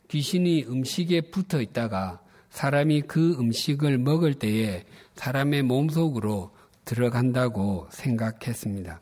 귀신이 0.09 0.65
음식에 0.65 1.21
붙어 1.21 1.63
있다가 1.63 2.21
사람이 2.51 3.03
그 3.03 3.37
음식을 3.39 3.99
먹을 3.99 4.35
때에 4.35 4.85
사람의 5.15 5.63
몸속으로 5.63 6.51
들어간다고 6.85 7.87
생각했습니다. 7.91 9.01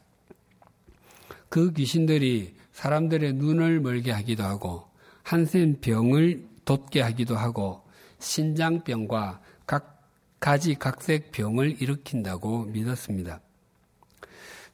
그 1.48 1.72
귀신들이 1.72 2.54
사람들의 2.72 3.32
눈을 3.34 3.80
멀게 3.80 4.12
하기도 4.12 4.44
하고 4.44 4.84
한센 5.22 5.80
병을 5.80 6.46
돋게 6.66 7.00
하기도 7.00 7.36
하고 7.36 7.82
신장병과 8.18 9.40
각 9.66 10.02
가지 10.38 10.74
각색 10.74 11.32
병을 11.32 11.80
일으킨다고 11.80 12.66
믿었습니다. 12.66 13.40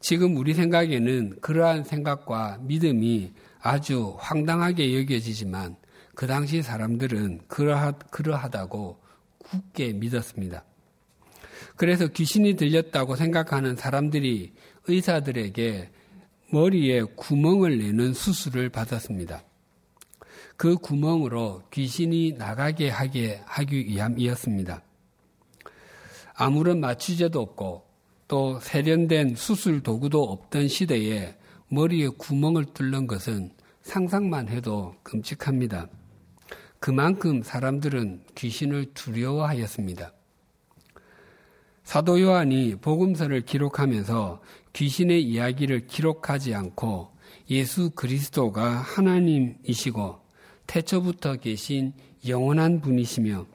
지금 0.00 0.36
우리 0.36 0.54
생각에는 0.54 1.40
그러한 1.40 1.84
생각과 1.84 2.58
믿음이 2.62 3.32
아주 3.60 4.16
황당하게 4.18 4.98
여겨지지만 5.00 5.76
그 6.14 6.26
당시 6.26 6.62
사람들은 6.62 7.42
그러하, 7.48 7.92
그러하다고 7.92 9.02
굳게 9.38 9.92
믿었습니다. 9.94 10.64
그래서 11.76 12.06
귀신이 12.08 12.54
들렸다고 12.54 13.16
생각하는 13.16 13.76
사람들이 13.76 14.54
의사들에게 14.86 15.90
머리에 16.52 17.02
구멍을 17.02 17.78
내는 17.78 18.14
수술을 18.14 18.70
받았습니다. 18.70 19.42
그 20.56 20.76
구멍으로 20.76 21.62
귀신이 21.70 22.32
나가게 22.32 22.88
하게 22.88 23.42
하기 23.44 23.86
위함이었습니다. 23.86 24.82
아무런 26.34 26.80
마취제도 26.80 27.40
없고 27.40 27.85
또 28.28 28.58
세련된 28.60 29.36
수술 29.36 29.82
도구도 29.82 30.22
없던 30.22 30.68
시대에 30.68 31.36
머리에 31.68 32.08
구멍을 32.08 32.66
뚫는 32.74 33.06
것은 33.06 33.50
상상만 33.82 34.48
해도 34.48 34.94
끔찍합니다. 35.02 35.88
그만큼 36.80 37.42
사람들은 37.42 38.24
귀신을 38.34 38.92
두려워하였습니다. 38.94 40.12
사도 41.84 42.20
요한이 42.20 42.76
복음서를 42.80 43.42
기록하면서 43.42 44.42
귀신의 44.72 45.22
이야기를 45.22 45.86
기록하지 45.86 46.52
않고 46.54 47.12
예수 47.48 47.90
그리스도가 47.90 48.70
하나님이시고 48.70 50.18
태초부터 50.66 51.36
계신 51.36 51.92
영원한 52.26 52.80
분이시며 52.80 53.46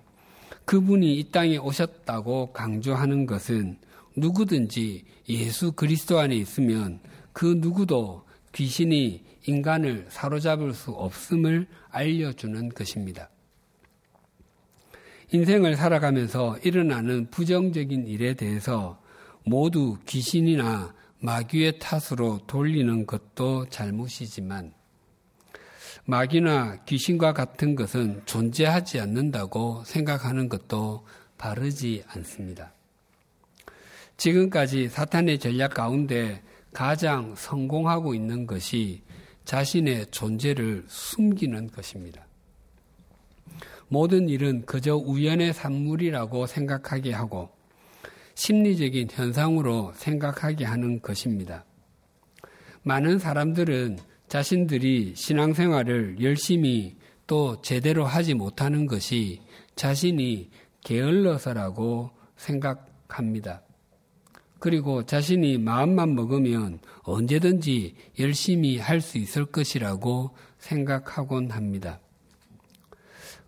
그분이 0.64 1.20
이 1.20 1.30
땅에 1.30 1.58
오셨다고 1.58 2.54
강조하는 2.54 3.26
것은 3.26 3.78
누구든지 4.16 5.04
예수 5.30 5.72
그리스도 5.72 6.20
안에 6.20 6.36
있으면 6.36 7.00
그 7.34 7.56
누구도 7.58 8.24
귀신이 8.54 9.24
인간을 9.46 10.08
사로잡을 10.10 10.74
수 10.74 10.92
없음을 10.92 11.68
알려주는 11.90 12.70
것입니다. 12.70 13.30
인생을 15.32 15.78
살아가면서 15.78 16.58
일어나는 16.60 17.30
부정적인 17.30 18.08
일에 18.08 18.34
대해서 18.34 19.02
모두 19.46 19.98
귀신이나 20.06 20.94
마귀의 21.20 21.80
탓으로 21.80 22.40
돌리는 22.48 23.06
것도 23.06 23.70
잘못이지만 23.70 24.74
마귀나 26.06 26.84
귀신과 26.84 27.34
같은 27.34 27.76
것은 27.76 28.24
존재하지 28.26 29.00
않는다고 29.00 29.84
생각하는 29.86 30.50
것도 30.50 31.06
바르지 31.38 32.04
않습니다. 32.08 32.74
지금까지 34.22 34.88
사탄의 34.88 35.40
전략 35.40 35.74
가운데 35.74 36.44
가장 36.74 37.34
성공하고 37.34 38.14
있는 38.14 38.46
것이 38.46 39.02
자신의 39.46 40.12
존재를 40.12 40.84
숨기는 40.88 41.72
것입니다. 41.72 42.28
모든 43.88 44.30
일은 44.30 44.64
그저 44.68 44.96
우연의 44.96 45.54
산물이라고 45.54 46.46
생각하게 46.46 47.14
하고 47.14 47.50
심리적인 48.36 49.08
현상으로 49.10 49.92
생각하게 49.96 50.66
하는 50.66 51.02
것입니다. 51.02 51.66
많은 52.84 53.18
사람들은 53.18 53.98
자신들이 54.28 55.16
신앙생활을 55.16 56.18
열심히 56.22 56.96
또 57.26 57.60
제대로 57.64 58.06
하지 58.06 58.36
못하는 58.36 58.86
것이 58.86 59.42
자신이 59.76 60.52
게을러서라고 60.82 62.12
생각합니다. 62.36 63.64
그리고 64.62 65.04
자신이 65.04 65.58
마음만 65.58 66.14
먹으면 66.14 66.80
언제든지 67.02 67.96
열심히 68.20 68.78
할 68.78 69.02
수 69.02 69.18
있을 69.18 69.46
것이라고 69.46 70.36
생각하곤 70.60 71.50
합니다. 71.50 72.00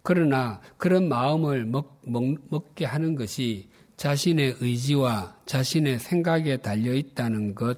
그러나 0.02 0.60
그런 0.78 1.08
마음을 1.08 1.65
먹, 1.65 2.02
먹, 2.04 2.23
먹 2.49 2.73
게 2.73 2.86
하는 2.86 3.15
것이 3.15 3.69
자신의 3.95 4.58
의지와 4.60 5.38
자신의 5.45 5.99
생각에 5.99 6.58
달려 6.58 6.95
있다는 6.95 7.54
것 7.54 7.78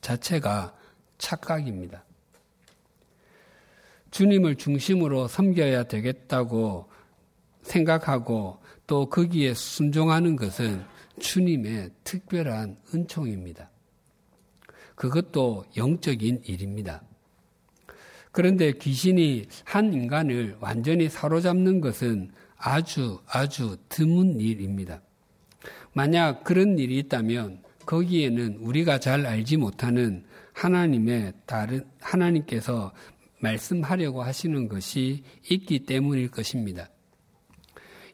자체가 0.00 0.76
착각입니다. 1.18 2.04
주님을 4.12 4.54
중심으로 4.54 5.26
섬겨야 5.26 5.84
되겠다고 5.84 6.88
생각하고 7.62 8.62
또 8.86 9.06
거기에 9.06 9.54
순종하는 9.54 10.36
것은 10.36 10.93
주님의 11.18 11.90
특별한 12.04 12.76
은총입니다. 12.94 13.70
그것도 14.94 15.64
영적인 15.76 16.42
일입니다. 16.44 17.02
그런데 18.32 18.72
귀신이 18.72 19.46
한 19.64 19.92
인간을 19.92 20.56
완전히 20.60 21.08
사로잡는 21.08 21.80
것은 21.80 22.30
아주 22.56 23.20
아주 23.26 23.76
드문 23.88 24.40
일입니다. 24.40 25.02
만약 25.92 26.42
그런 26.42 26.78
일이 26.78 26.98
있다면 26.98 27.62
거기에는 27.86 28.56
우리가 28.56 28.98
잘 28.98 29.26
알지 29.26 29.56
못하는 29.56 30.24
하나님의 30.52 31.32
다른 31.46 31.84
하나님께서 32.00 32.92
말씀하려고 33.40 34.22
하시는 34.22 34.68
것이 34.68 35.22
있기 35.50 35.84
때문일 35.84 36.30
것입니다. 36.30 36.88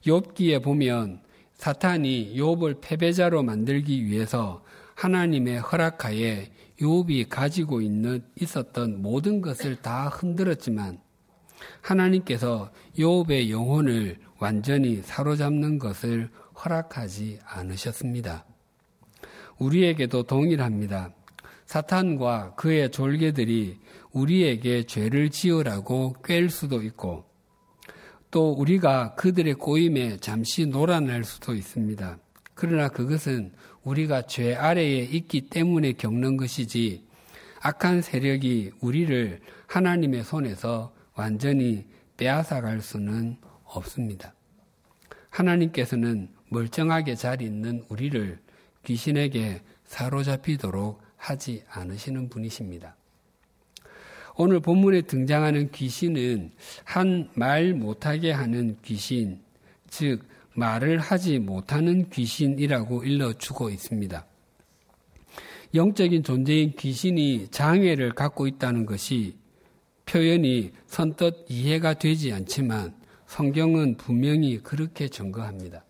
욥기에 0.04 0.62
보면 0.62 1.22
사탄이 1.60 2.36
욥을 2.36 2.80
패배자로 2.80 3.42
만들기 3.42 4.06
위해서 4.06 4.64
하나님의 4.94 5.60
허락하에 5.60 6.50
욥이 6.80 7.28
가지고 7.28 7.82
있는 7.82 8.24
있었던 8.40 9.02
모든 9.02 9.42
것을 9.42 9.76
다 9.76 10.08
흔들었지만 10.08 10.98
하나님께서 11.82 12.70
욥의 12.96 13.50
영혼을 13.50 14.16
완전히 14.38 15.02
사로잡는 15.02 15.78
것을 15.78 16.30
허락하지 16.64 17.40
않으셨습니다. 17.44 18.46
우리에게도 19.58 20.22
동일합니다. 20.22 21.12
사탄과 21.66 22.54
그의 22.54 22.90
졸개들이 22.90 23.78
우리에게 24.12 24.84
죄를 24.84 25.28
지으라고 25.28 26.14
꿰일 26.24 26.48
수도 26.48 26.80
있고 26.80 27.29
또 28.30 28.52
우리가 28.52 29.14
그들의 29.14 29.54
꼬임에 29.54 30.18
잠시 30.18 30.66
놀아날 30.66 31.24
수도 31.24 31.54
있습니다. 31.54 32.18
그러나 32.54 32.88
그것은 32.88 33.52
우리가 33.82 34.22
죄 34.22 34.54
아래에 34.54 35.00
있기 35.00 35.48
때문에 35.48 35.92
겪는 35.94 36.36
것이지 36.36 37.04
악한 37.60 38.02
세력이 38.02 38.72
우리를 38.80 39.40
하나님의 39.66 40.24
손에서 40.24 40.94
완전히 41.14 41.86
빼앗아갈 42.16 42.80
수는 42.80 43.36
없습니다. 43.64 44.34
하나님께서는 45.30 46.28
멀쩡하게 46.48 47.14
잘 47.14 47.42
있는 47.42 47.84
우리를 47.88 48.38
귀신에게 48.84 49.62
사로잡히도록 49.84 51.00
하지 51.16 51.64
않으시는 51.68 52.28
분이십니다. 52.28 52.96
오늘 54.36 54.60
본문에 54.60 55.02
등장하는 55.02 55.70
귀신은 55.70 56.52
한 56.84 57.28
말 57.34 57.74
못하게 57.74 58.32
하는 58.32 58.76
귀신, 58.84 59.40
즉, 59.88 60.22
말을 60.54 60.98
하지 60.98 61.38
못하는 61.38 62.08
귀신이라고 62.10 63.04
일러주고 63.04 63.70
있습니다. 63.70 64.26
영적인 65.74 66.22
존재인 66.24 66.72
귀신이 66.76 67.48
장애를 67.50 68.12
갖고 68.12 68.46
있다는 68.46 68.84
것이 68.84 69.36
표현이 70.06 70.72
선뜻 70.86 71.46
이해가 71.48 71.94
되지 71.94 72.32
않지만 72.32 72.94
성경은 73.28 73.96
분명히 73.96 74.58
그렇게 74.58 75.06
증거합니다. 75.08 75.84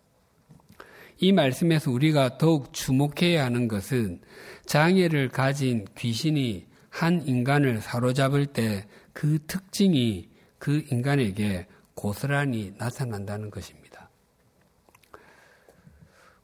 이 1.19 1.33
말씀에서 1.33 1.91
우리가 1.91 2.37
더욱 2.37 2.73
주목해야 2.73 3.45
하는 3.45 3.67
것은 3.67 4.21
장애를 4.67 5.31
가진 5.31 5.87
귀신이 5.97 6.67
한 6.91 7.23
인간을 7.27 7.81
사로잡을 7.81 8.47
때 8.47 8.87
그 9.13 9.39
특징이 9.47 10.29
그 10.59 10.85
인간에게 10.91 11.67
고스란히 11.95 12.73
나타난다는 12.79 13.51
것입니다. 13.51 14.09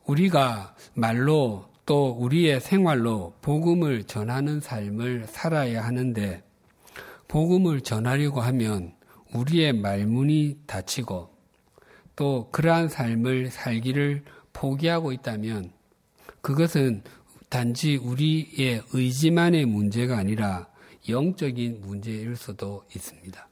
우리가 0.05 0.75
말로 0.95 1.71
또 1.85 2.11
우리의 2.11 2.61
생활로 2.61 3.35
복음을 3.41 4.05
전하는 4.05 4.61
삶을 4.61 5.27
살아야 5.29 5.85
하는데 5.85 6.43
복음을 7.29 7.81
전하려고 7.81 8.41
하면 8.41 8.95
우리의 9.35 9.73
말문이 9.73 10.61
닫히고 10.67 11.31
또 12.15 12.51
그러한 12.51 12.89
삶을 12.89 13.51
살기를 13.51 14.25
포기하고 14.53 15.13
있다면 15.13 15.73
그것은 16.41 17.03
단지 17.57 17.97
우리의 17.97 18.83
의지만의 18.93 19.65
문제가 19.65 20.19
아니라 20.19 20.69
영적인 21.09 21.81
문제일 21.81 22.37
수도 22.37 22.85
있습니다. 22.95 23.49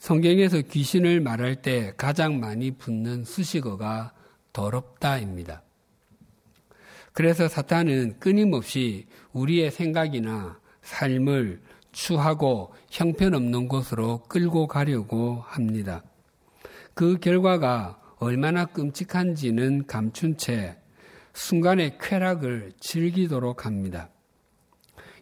성경에서 0.00 0.62
귀신을 0.62 1.20
말할 1.20 1.62
때 1.62 1.94
가장 1.96 2.40
많이 2.40 2.72
붙는 2.72 3.22
수식어가 3.22 4.14
더럽다입니다. 4.52 5.62
그래서 7.12 7.46
사탄은 7.46 8.18
끊임없이 8.18 9.06
우리의 9.32 9.70
생각이나 9.70 10.58
삶을 10.82 11.62
추하고 11.92 12.74
형편없는 12.90 13.68
곳으로 13.68 14.24
끌고 14.24 14.66
가려고 14.66 15.44
합니다. 15.46 16.02
그 16.94 17.18
결과가 17.20 18.00
얼마나 18.18 18.64
끔찍한지는 18.64 19.86
감춘 19.86 20.36
채 20.36 20.81
순간의 21.34 21.98
쾌락을 21.98 22.72
즐기도록 22.80 23.66
합니다. 23.66 24.10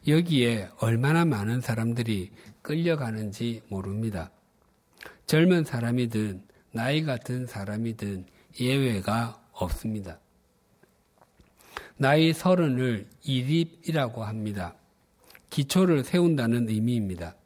여기에 0.07 0.71
얼마나 0.81 1.25
많은 1.25 1.61
사람들이 1.61 2.33
끌려가는지 2.63 3.63
모릅니다. 3.69 4.31
젊은 5.27 5.65
사람이든 5.65 6.43
나이가 6.73 7.17
든 7.17 7.47
사람이든 7.47 8.27
예외가 8.61 9.41
없습니다. 9.53 10.19
나이 11.97 12.33
서른을 12.33 13.09
이립이라고 13.23 14.25
합니다. 14.25 14.75
기초를 15.51 16.05
세운다는 16.05 16.69
의미입니다. 16.69 17.37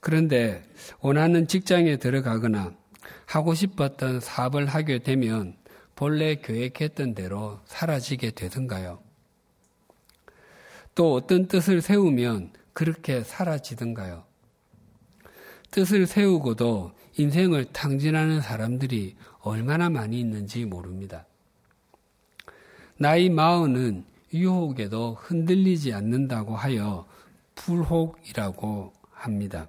그런데 0.00 0.64
원하는 1.00 1.46
직장에 1.46 1.96
들어가거나 1.96 2.74
하고 3.26 3.54
싶었던 3.54 4.20
사업을 4.20 4.66
하게 4.66 4.98
되면 4.98 5.56
본래 5.98 6.36
계획했던 6.36 7.16
대로 7.16 7.58
사라지게 7.64 8.30
되던가요? 8.30 9.00
또 10.94 11.12
어떤 11.14 11.48
뜻을 11.48 11.80
세우면 11.80 12.52
그렇게 12.72 13.24
사라지던가요? 13.24 14.22
뜻을 15.72 16.06
세우고도 16.06 16.92
인생을 17.16 17.72
탕진하는 17.72 18.40
사람들이 18.40 19.16
얼마나 19.40 19.90
많이 19.90 20.20
있는지 20.20 20.66
모릅니다. 20.66 21.26
나이 22.96 23.28
마흔은 23.28 24.04
유혹에도 24.32 25.14
흔들리지 25.20 25.94
않는다고 25.94 26.54
하여 26.54 27.08
불혹이라고 27.56 28.92
합니다. 29.10 29.68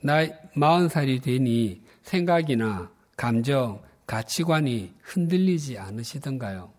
나이 0.00 0.30
마흔 0.54 0.88
살이 0.88 1.18
되니 1.18 1.82
생각이나 2.04 2.92
감정, 3.16 3.87
가치관이 4.08 4.94
흔들리지 5.02 5.76
않으시던가요? 5.78 6.72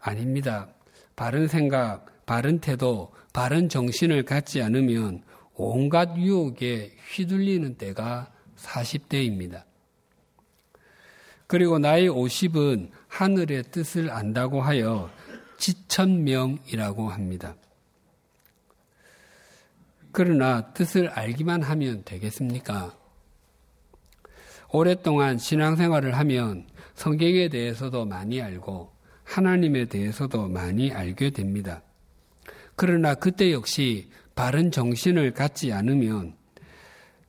아닙니다. 0.00 0.68
바른 1.14 1.46
생각, 1.46 2.26
바른 2.26 2.58
태도, 2.58 3.14
바른 3.32 3.68
정신을 3.68 4.24
갖지 4.24 4.60
않으면 4.60 5.22
온갖 5.54 6.16
유혹에 6.18 6.96
휘둘리는 7.14 7.76
때가 7.76 8.32
40대입니다. 8.56 9.62
그리고 11.46 11.78
나이 11.78 12.08
50은 12.08 12.90
하늘의 13.06 13.62
뜻을 13.70 14.10
안다고 14.10 14.60
하여 14.60 15.08
지천명이라고 15.58 17.08
합니다. 17.08 17.54
그러나 20.10 20.72
뜻을 20.72 21.08
알기만 21.08 21.62
하면 21.62 22.02
되겠습니까? 22.04 23.05
오랫동안 24.76 25.38
신앙생활을 25.38 26.18
하면 26.18 26.66
성경에 26.94 27.48
대해서도 27.48 28.04
많이 28.04 28.42
알고 28.42 28.92
하나님에 29.24 29.86
대해서도 29.86 30.48
많이 30.48 30.92
알게 30.92 31.30
됩니다. 31.30 31.82
그러나 32.74 33.14
그때 33.14 33.52
역시 33.52 34.10
바른 34.34 34.70
정신을 34.70 35.32
갖지 35.32 35.72
않으면 35.72 36.34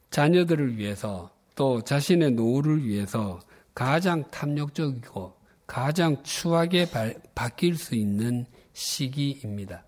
자녀들을 0.09 0.77
위해서 0.77 1.31
또 1.55 1.81
자신의 1.81 2.31
노후를 2.31 2.85
위해서 2.85 3.39
가장 3.73 4.29
탐욕적이고 4.29 5.33
가장 5.65 6.21
추하게 6.23 6.87
바뀔 7.33 7.77
수 7.77 7.95
있는 7.95 8.45
시기입니다. 8.73 9.85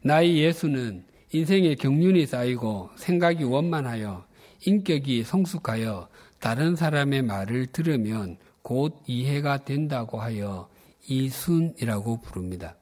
나이 0.00 0.38
예수는 0.38 1.04
인생의 1.34 1.76
경륜이 1.76 2.24
쌓이고 2.24 2.88
생각이 2.96 3.44
원만하여 3.44 4.31
인격이 4.64 5.24
성숙하여 5.24 6.08
다른 6.40 6.76
사람의 6.76 7.22
말을 7.22 7.66
들으면 7.66 8.36
곧 8.62 9.02
이해가 9.06 9.64
된다고 9.64 10.20
하여 10.20 10.68
이순이라고 11.06 12.20
부릅니다. 12.20 12.76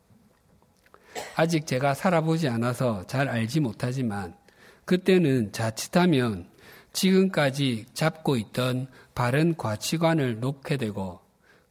아직 1.37 1.67
제가 1.67 1.95
살아보지 1.95 2.49
않아서 2.49 3.07
잘 3.07 3.29
알지 3.29 3.61
못하지만 3.61 4.35
그때는 4.85 5.53
자칫하면 5.53 6.49
지금까지 6.93 7.87
잡고 7.95 8.37
있던 8.37 8.89
바른 9.15 9.57
가치관을 9.57 10.41
놓게 10.41 10.77
되고 10.77 11.21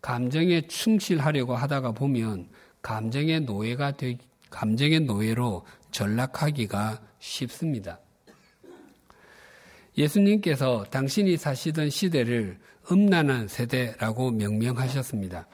감정에 0.02 0.62
충실하려고 0.68 1.56
하다가 1.56 1.92
보면 1.92 2.48
감정의 2.82 3.42
노예가 3.42 3.98
되, 3.98 4.18
감정의 4.50 5.02
노예로 5.02 5.66
전락하기가 5.92 7.02
쉽습니다. 7.20 8.00
예수님께서 10.00 10.86
당신이 10.90 11.36
사시던 11.36 11.90
시대를 11.90 12.58
음란한 12.90 13.50
세대라고 13.50 14.32
명명하셨습니다. 14.32 15.46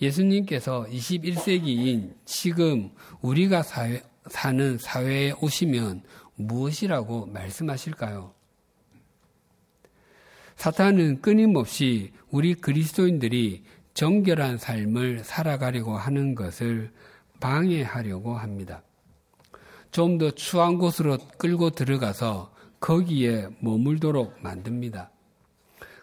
예수님께서 0.00 0.84
21세기인 0.90 2.12
지금 2.24 2.90
우리가 3.20 3.62
사회, 3.62 4.02
사는 4.26 4.76
사회에 4.78 5.32
오시면 5.40 6.02
무엇이라고 6.34 7.26
말씀하실까요? 7.26 8.34
사탄은 10.56 11.22
끊임없이 11.22 12.12
우리 12.30 12.54
그리스도인들이 12.54 13.62
정결한 13.94 14.58
삶을 14.58 15.22
살아가려고 15.22 15.96
하는 15.96 16.34
것을 16.34 16.90
방해하려고 17.38 18.34
합니다. 18.34 18.82
좀 19.92 20.18
더 20.18 20.30
추한 20.30 20.78
곳으로 20.78 21.18
끌고 21.38 21.70
들어가서 21.70 22.51
거기에 22.82 23.46
머물도록 23.60 24.42
만듭니다. 24.42 25.10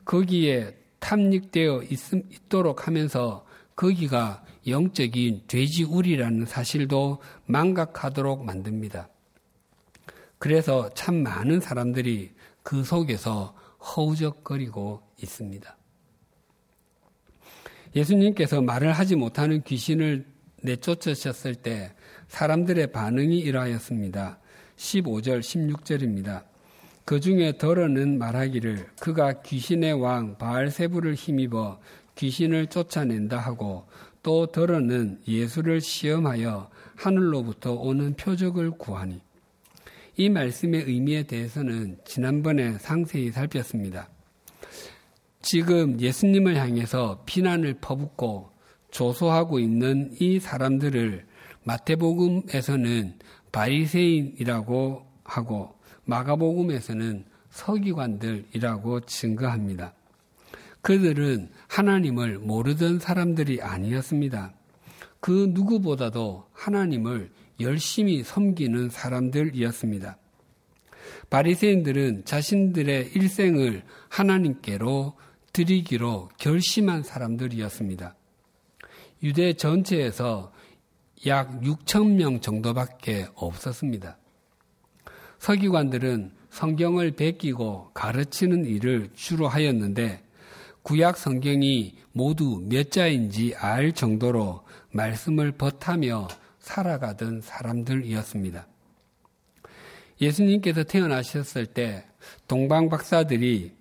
거기에 0.05 0.75
탐닉되어 0.99 1.83
있, 1.83 1.99
도록 2.47 2.87
하면서 2.87 3.45
거기가 3.75 4.43
영적인 4.65 5.43
돼지우리라는 5.47 6.45
사실도 6.45 7.21
망각하도록 7.45 8.45
만듭니다. 8.45 9.09
그래서 10.37 10.89
참 10.93 11.21
많은 11.21 11.59
사람들이 11.59 12.31
그 12.63 12.85
속에서 12.85 13.53
허우적거리고 13.79 15.03
있습니다. 15.21 15.77
예수님께서 17.93 18.61
말을 18.61 18.93
하지 18.93 19.17
못하는 19.17 19.61
귀신을 19.63 20.25
내쫓으셨을 20.61 21.55
때 21.55 21.93
사람들의 22.29 22.93
반응이 22.93 23.37
이러하였습니다. 23.39 24.39
15절, 24.77 25.41
16절입니다. 25.41 26.48
그 27.09 27.19
중에 27.19 27.57
덜어는 27.57 28.19
말하기를 28.19 28.85
그가 28.99 29.41
귀신의 29.41 29.93
왕 29.93 30.37
바알세부를 30.37 31.15
힘입어 31.15 31.79
귀신을 32.13 32.67
쫓아낸다 32.67 33.35
하고 33.35 33.87
또 34.21 34.45
덜어는 34.45 35.21
예수를 35.27 35.81
시험하여 35.81 36.69
하늘로부터 36.95 37.73
오는 37.73 38.13
표적을 38.13 38.69
구하니 38.77 39.21
이 40.17 40.29
말씀의 40.29 40.83
의미에 40.83 41.23
대해서는 41.23 41.97
지난번에 42.05 42.73
상세히 42.77 43.31
살폈습니다. 43.31 44.07
지금 45.41 45.99
예수님을 45.99 46.57
향해서 46.57 47.23
비난을 47.25 47.79
퍼붓고 47.81 48.51
조소하고 48.91 49.57
있는 49.57 50.15
이 50.19 50.39
사람들을 50.39 51.25
마태복음에서는 51.63 53.17
바리새인이라고 53.51 55.07
하고 55.23 55.78
마가복음에서는 56.09 57.25
서기관들이라고 57.51 59.01
증거합니다. 59.01 59.93
그들은 60.81 61.49
하나님을 61.67 62.39
모르던 62.39 62.99
사람들이 62.99 63.61
아니었습니다. 63.61 64.53
그 65.19 65.51
누구보다도 65.53 66.45
하나님을 66.53 67.31
열심히 67.59 68.23
섬기는 68.23 68.89
사람들이었습니다. 68.89 70.17
바리새인들은 71.29 72.25
자신들의 72.25 73.11
일생을 73.13 73.83
하나님께로 74.07 75.17
드리기로 75.51 76.29
결심한 76.37 77.03
사람들이었습니다. 77.03 78.15
유대 79.23 79.53
전체에서 79.53 80.53
약 81.27 81.59
6천 81.61 82.15
명 82.15 82.39
정도밖에 82.39 83.27
없었습니다. 83.35 84.17
서기관들은 85.39 86.31
성경을 86.49 87.11
베끼고 87.11 87.91
가르치는 87.93 88.65
일을 88.65 89.09
주로 89.15 89.47
하였는데 89.47 90.23
구약 90.83 91.17
성경이 91.17 91.95
모두 92.11 92.63
몇 92.67 92.91
자인지 92.91 93.55
알 93.55 93.93
정도로 93.93 94.63
말씀을 94.91 95.51
버타며 95.51 96.27
살아가던 96.59 97.41
사람들이었습니다. 97.41 98.67
예수님께서 100.21 100.83
태어나셨을 100.83 101.67
때 101.67 102.05
동방 102.47 102.89
박사들이 102.89 103.73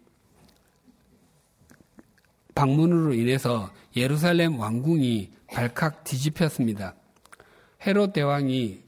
방문으로 2.55 3.15
인해서 3.15 3.71
예루살렘 3.97 4.59
왕궁이 4.59 5.31
발칵 5.53 6.05
뒤집혔습니다. 6.05 6.95
헤롯 7.87 8.13
대왕이 8.13 8.83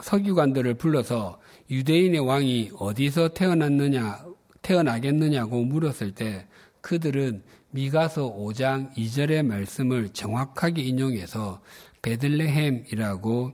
서기관들을 0.00 0.74
불러서 0.74 1.40
유대인의 1.70 2.20
왕이 2.20 2.70
어디서 2.78 3.28
태어났느냐, 3.28 4.24
태어나겠느냐고 4.62 5.64
물었을 5.64 6.12
때 6.12 6.46
그들은 6.80 7.42
미가서 7.70 8.34
5장 8.34 8.94
2절의 8.94 9.44
말씀을 9.44 10.08
정확하게 10.10 10.82
인용해서 10.82 11.60
베들레헴이라고 12.00 13.52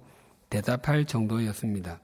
대답할 0.48 1.04
정도였습니다. 1.04 2.00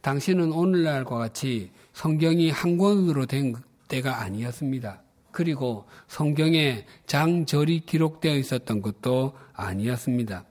당신은 0.00 0.52
오늘날과 0.52 1.18
같이 1.18 1.70
성경이 1.92 2.50
한 2.50 2.78
권으로 2.78 3.26
된 3.26 3.54
때가 3.88 4.22
아니었습니다. 4.22 5.02
그리고 5.30 5.84
성경에 6.06 6.86
장절이 7.06 7.80
기록되어 7.80 8.36
있었던 8.36 8.80
것도 8.80 9.36
아니었습니다. 9.52 10.44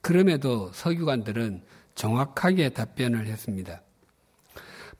그럼에도 0.00 0.70
서기관들은 0.72 1.62
정확하게 1.94 2.70
답변을 2.70 3.26
했습니다. 3.26 3.82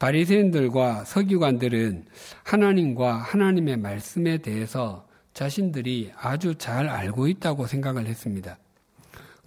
바리새인들과 0.03 1.05
서기관들은 1.05 2.07
하나님과 2.43 3.19
하나님의 3.19 3.77
말씀에 3.77 4.39
대해서 4.39 5.07
자신들이 5.33 6.11
아주 6.17 6.57
잘 6.57 6.89
알고 6.89 7.29
있다고 7.29 7.69
생각을 7.69 8.07
했습니다. 8.07 8.59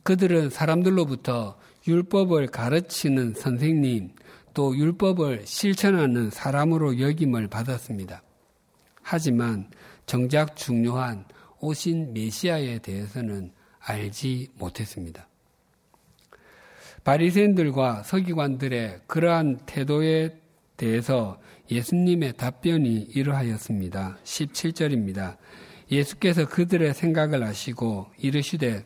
그들은 0.04 0.50
사람들로부터 0.50 1.58
율법을 1.86 2.48
가르치는 2.48 3.34
선생님, 3.34 4.12
또 4.54 4.78
율법을 4.78 5.42
실천하는 5.44 6.30
사람으로 6.30 7.02
여김을 7.02 7.50
받았습니다. 7.50 8.24
하지만 9.02 9.70
정작 10.06 10.56
중요한 10.56 11.26
오신 11.60 12.14
메시아에 12.14 12.80
대해서는 12.80 13.52
알지 13.82 14.52
못했습니다. 14.58 15.28
바리새인들과 17.04 18.04
서기관들의 18.04 19.02
그러한 19.06 19.60
태도에 19.66 20.45
대해서 20.78 21.40
예수님의 21.72 22.34
답변이 22.34 23.08
이러하였습니다. 23.14 24.18
17절입니다. 24.24 25.38
예수께서 25.92 26.48
그들의 26.48 26.94
생각을 26.94 27.44
아시고 27.44 28.08
이르시되 28.18 28.86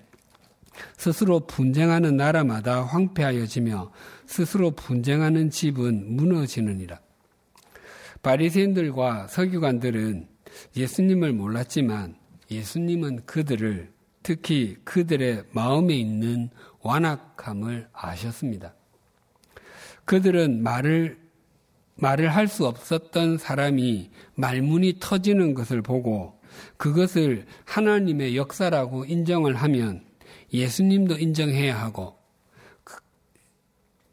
스스로 0.98 1.42
분쟁하는 1.42 2.18
나라마다 2.18 2.84
황폐하여지며 2.84 3.92
스스로 4.26 4.72
분쟁하는 4.72 5.50
집은 5.50 6.16
무너지느니라. 6.16 7.00
바리새인들과 8.22 9.28
서기관들은 9.28 10.28
예수님을 10.76 11.34
몰랐지만 11.34 12.16
예수님은 12.52 13.26
그들을 13.26 13.92
특히 14.24 14.78
그들의 14.84 15.46
마음에 15.52 15.96
있는 15.96 16.50
완악함을 16.82 17.88
아셨습니다. 17.94 18.76
그들은 20.06 20.64
말을 20.64 21.29
말을 22.02 22.30
할 22.30 22.48
수 22.48 22.66
없었던 22.66 23.38
사람이 23.38 24.10
말문이 24.36 24.96
터지는 25.00 25.54
것을 25.54 25.82
보고 25.82 26.40
그것을 26.78 27.46
하나님의 27.66 28.36
역사라고 28.36 29.06
인정을 29.06 29.56
하면 29.56 30.06
예수님도 30.52 31.20
인정해야 31.20 31.80
하고 31.80 32.18
그 32.84 32.98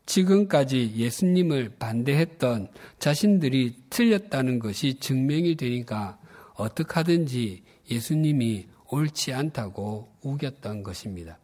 지금까지 0.05 0.93
예수님을 0.97 1.77
반대했던 1.79 2.69
자신들이 2.99 3.77
틀렸다는 3.89 4.59
것이 4.59 4.99
증명이 5.01 5.57
되니까 5.57 6.19
어떻게 6.55 6.93
하든지 6.95 7.63
예수님이 7.91 8.67
옳지 8.91 9.33
않다고 9.33 10.09
우겼던 10.23 10.83
것입니다. 10.83 11.39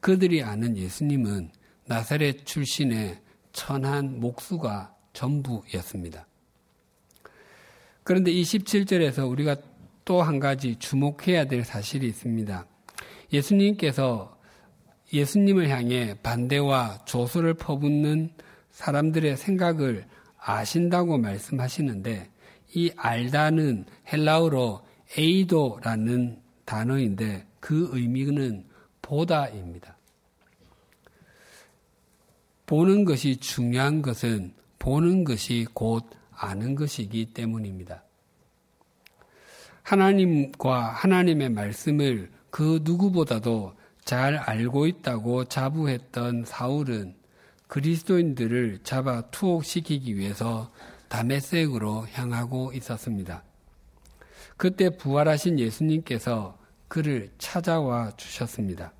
그들이 0.00 0.42
아는 0.42 0.76
예수님은 0.76 1.50
나사렛 1.86 2.46
출신의 2.46 3.18
천한 3.52 4.20
목수가 4.20 4.94
전부였습니다. 5.20 6.26
그런데 8.02 8.30
이 8.30 8.42
17절에서 8.42 9.28
우리가 9.30 9.56
또 10.04 10.22
한 10.22 10.40
가지 10.40 10.74
주목해야 10.76 11.44
될 11.44 11.62
사실이 11.62 12.06
있습니다. 12.08 12.66
예수님께서 13.32 14.36
예수님을 15.12 15.68
향해 15.68 16.16
반대와 16.20 17.04
조소를 17.04 17.54
퍼붓는 17.54 18.30
사람들의 18.72 19.36
생각을 19.36 20.06
아신다고 20.38 21.18
말씀하시는데 21.18 22.28
이 22.74 22.90
알다는 22.96 23.84
헬라어로 24.12 24.82
에이도라는 25.16 26.40
단어인데 26.64 27.46
그 27.60 27.90
의미는 27.92 28.64
보다입니다. 29.02 29.96
보는 32.66 33.04
것이 33.04 33.36
중요한 33.36 34.02
것은 34.02 34.54
보는 34.80 35.22
것이 35.24 35.66
곧 35.72 36.10
아는 36.32 36.74
것이기 36.74 37.26
때문입니다. 37.26 38.02
하나님과 39.82 40.88
하나님의 40.90 41.50
말씀을 41.50 42.30
그 42.50 42.80
누구보다도 42.82 43.74
잘 44.04 44.36
알고 44.36 44.86
있다고 44.86 45.44
자부했던 45.44 46.44
사울은 46.44 47.14
그리스도인들을 47.68 48.80
잡아 48.82 49.20
투옥시키기 49.30 50.16
위해서 50.16 50.72
다메섹으로 51.08 52.08
향하고 52.08 52.72
있었습니다. 52.72 53.44
그때 54.56 54.90
부활하신 54.90 55.58
예수님께서 55.58 56.58
그를 56.88 57.30
찾아와 57.38 58.10
주셨습니다. 58.16 58.92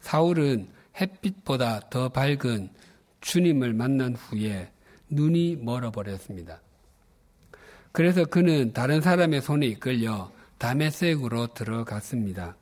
사울은 0.00 0.68
햇빛보다 1.00 1.80
더 1.90 2.08
밝은 2.08 2.70
주님을 3.20 3.74
만난 3.74 4.14
후에 4.14 4.71
눈이 5.12 5.58
멀어버렸습니다. 5.60 6.60
그래서 7.92 8.24
그는 8.24 8.72
다른 8.72 9.00
사람의 9.00 9.42
손에 9.42 9.66
이끌려 9.66 10.32
다메섹으로 10.58 11.54
들어갔습니다. 11.54 12.56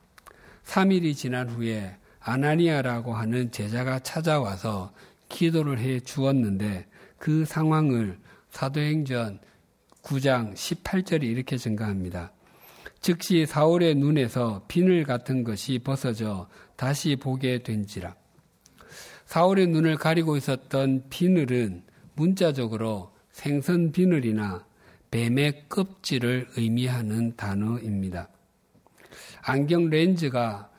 3일이 0.65 1.15
지난 1.15 1.49
후에 1.49 1.95
아나니아라고 2.19 3.13
하는 3.13 3.51
제자가 3.51 3.99
찾아와서 3.99 4.93
기도를 5.29 5.79
해 5.79 5.99
주었는데 6.01 6.85
그 7.17 7.45
상황을 7.45 8.19
사도행전 8.49 9.39
9장 10.03 10.53
18절이 10.53 11.23
이렇게 11.23 11.57
증가합니다. 11.57 12.31
즉시 12.99 13.45
사울의 13.45 13.95
눈에서 13.95 14.63
비늘 14.67 15.05
같은 15.05 15.43
것이 15.43 15.79
벗어져 15.79 16.49
다시 16.75 17.15
보게 17.15 17.63
된지라. 17.63 18.15
사울의 19.25 19.67
눈을 19.67 19.95
가리고 19.95 20.35
있었던 20.35 21.05
비늘은 21.09 21.83
문자적으로 22.21 23.11
생선 23.31 23.91
비늘이나 23.91 24.63
뱀의 25.09 25.65
껍질을 25.69 26.49
의미하는 26.55 27.35
단어입니다. 27.35 28.29
안경 29.41 29.89
렌즈가 29.89 30.69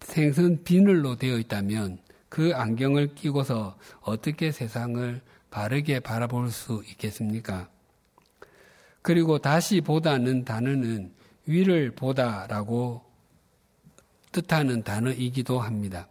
생선 0.00 0.64
비늘로 0.64 1.16
되어 1.16 1.38
있다면 1.38 1.98
그 2.28 2.52
안경을 2.52 3.14
끼고서 3.14 3.78
어떻게 4.00 4.50
세상을 4.50 5.20
바르게 5.50 6.00
바라볼 6.00 6.50
수 6.50 6.82
있겠습니까? 6.88 7.68
그리고 9.02 9.38
다시 9.38 9.80
보다는 9.80 10.44
단어는 10.44 11.12
위를 11.46 11.92
보다라고 11.92 13.04
뜻하는 14.32 14.82
단어이기도 14.82 15.60
합니다. 15.60 16.08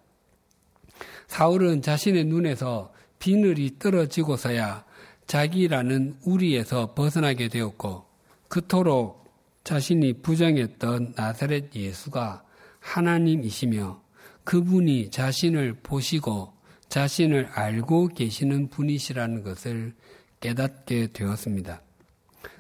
사울은 1.28 1.82
자신의 1.82 2.26
눈에서 2.26 2.94
비늘이 3.24 3.80
떨어지고서야 3.80 4.84
자기라는 5.28 6.18
우리에서 6.26 6.94
벗어나게 6.94 7.48
되었고 7.48 8.04
그토록 8.50 9.34
자신이 9.64 10.22
부정했던 10.22 11.14
나사렛 11.16 11.74
예수가 11.74 12.44
하나님이시며 12.82 14.04
그분이 14.44 15.10
자신을 15.10 15.76
보시고 15.84 16.52
자신을 16.90 17.46
알고 17.46 18.10
계시는 18.10 18.68
분이시라는 18.68 19.44
것을 19.44 19.94
깨닫게 20.42 21.14
되었습니다. 21.14 21.82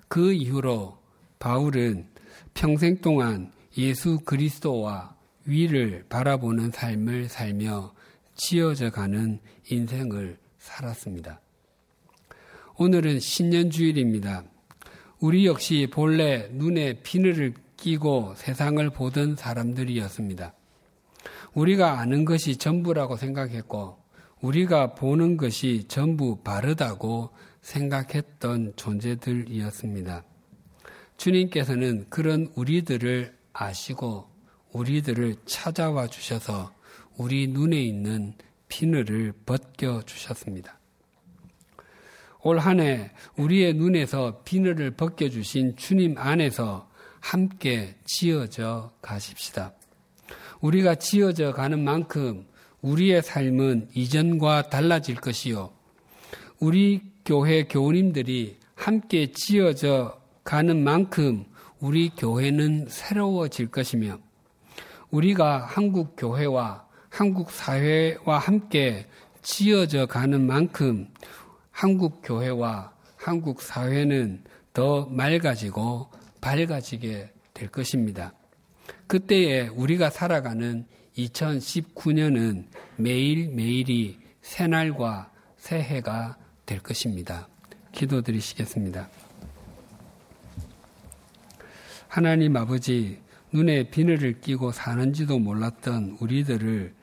그 0.07 0.31
이후로 0.31 0.97
바울은 1.39 2.07
평생 2.53 3.01
동안 3.01 3.51
예수 3.77 4.21
그리스도와 4.21 5.13
위를 5.43 6.05
바라보는 6.07 6.71
삶을 6.71 7.27
살며 7.27 7.93
지어져 8.35 8.91
가는 8.91 9.41
인생을 9.69 10.41
살았습니다. 10.63 11.41
오늘은 12.77 13.19
신년주일입니다. 13.19 14.45
우리 15.19 15.45
역시 15.45 15.87
본래 15.91 16.47
눈에 16.51 17.01
비늘을 17.03 17.53
끼고 17.77 18.33
세상을 18.35 18.89
보던 18.91 19.35
사람들이었습니다. 19.35 20.53
우리가 21.53 21.99
아는 21.99 22.25
것이 22.25 22.57
전부라고 22.57 23.17
생각했고, 23.17 23.97
우리가 24.41 24.95
보는 24.95 25.37
것이 25.37 25.85
전부 25.87 26.41
바르다고 26.43 27.29
생각했던 27.61 28.73
존재들이었습니다. 28.75 30.23
주님께서는 31.17 32.07
그런 32.09 32.51
우리들을 32.55 33.37
아시고 33.53 34.29
우리들을 34.71 35.35
찾아와 35.45 36.07
주셔서 36.07 36.73
우리 37.17 37.47
눈에 37.47 37.81
있는 37.81 38.33
비늘을 38.73 39.33
벗겨 39.45 40.01
주셨습니다. 40.01 40.79
올 42.41 42.57
한 42.59 42.79
해 42.79 43.11
우리의 43.37 43.75
눈에서 43.75 44.41
비늘을 44.43 44.91
벗겨 44.91 45.29
주신 45.29 45.75
주님 45.75 46.17
안에서 46.17 46.89
함께 47.19 47.95
지어져 48.03 48.91
가십시다. 49.01 49.73
우리가 50.59 50.95
지어져 50.95 51.53
가는 51.53 51.83
만큼 51.83 52.47
우리의 52.81 53.21
삶은 53.21 53.89
이전과 53.93 54.69
달라질 54.69 55.15
것이요. 55.15 55.71
우리 56.59 57.01
교회 57.25 57.65
교우님들이 57.65 58.57
함께 58.73 59.31
지어져 59.31 60.19
가는 60.43 60.83
만큼 60.83 61.45
우리 61.79 62.09
교회는 62.09 62.87
새로워질 62.89 63.67
것이며 63.67 64.17
우리가 65.11 65.59
한국 65.59 66.15
교회와 66.17 66.82
한국 67.13 67.51
사회와 67.51 68.39
함께 68.39 69.05
지어져 69.43 70.07
가는 70.07 70.47
만큼 70.47 71.07
한국 71.69 72.21
교회와 72.23 72.91
한국 73.15 73.61
사회는 73.61 74.43
더 74.73 75.05
맑아지고 75.05 76.09
밝아지게 76.41 77.31
될 77.53 77.69
것입니다. 77.69 78.33
그때에 79.05 79.67
우리가 79.67 80.09
살아가는 80.09 80.87
2019년은 81.15 82.65
매일매일이 82.95 84.17
새날과 84.41 85.31
새해가 85.57 86.37
될 86.65 86.79
것입니다. 86.79 87.47
기도드리시겠습니다. 87.91 89.07
하나님 92.07 92.57
아버지, 92.57 93.21
눈에 93.51 93.91
비늘을 93.91 94.41
끼고 94.41 94.71
사는지도 94.71 95.37
몰랐던 95.37 96.17
우리들을 96.19 97.02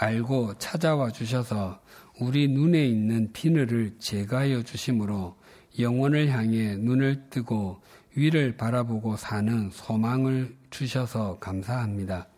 알고 0.00 0.58
찾아와 0.58 1.10
주셔서 1.10 1.80
우리 2.20 2.46
눈에 2.46 2.86
있는 2.86 3.32
비늘을 3.32 3.96
제거하여 3.98 4.62
주심으로 4.62 5.36
영원을 5.80 6.28
향해 6.28 6.76
눈을 6.76 7.30
뜨고 7.30 7.82
위를 8.14 8.56
바라보고 8.56 9.16
사는 9.16 9.70
소망을 9.72 10.56
주셔서 10.70 11.38
감사합니다. 11.40 12.28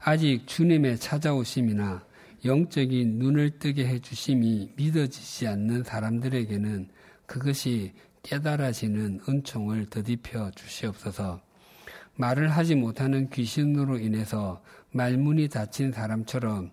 아직 0.00 0.46
주님의 0.46 0.98
찾아오심이나 0.98 2.02
영적인 2.46 3.18
눈을 3.18 3.58
뜨게 3.58 3.86
해주심이 3.86 4.72
믿어지지 4.76 5.48
않는 5.48 5.84
사람들에게는 5.84 6.88
그것이 7.26 7.92
깨달아지는 8.22 9.20
은총을 9.28 9.86
더디펴 9.90 10.50
주시옵소서. 10.52 11.42
말을 12.14 12.48
하지 12.48 12.74
못하는 12.74 13.28
귀신으로 13.28 13.98
인해서 13.98 14.62
말문이 14.92 15.48
닫힌 15.48 15.92
사람처럼 15.92 16.70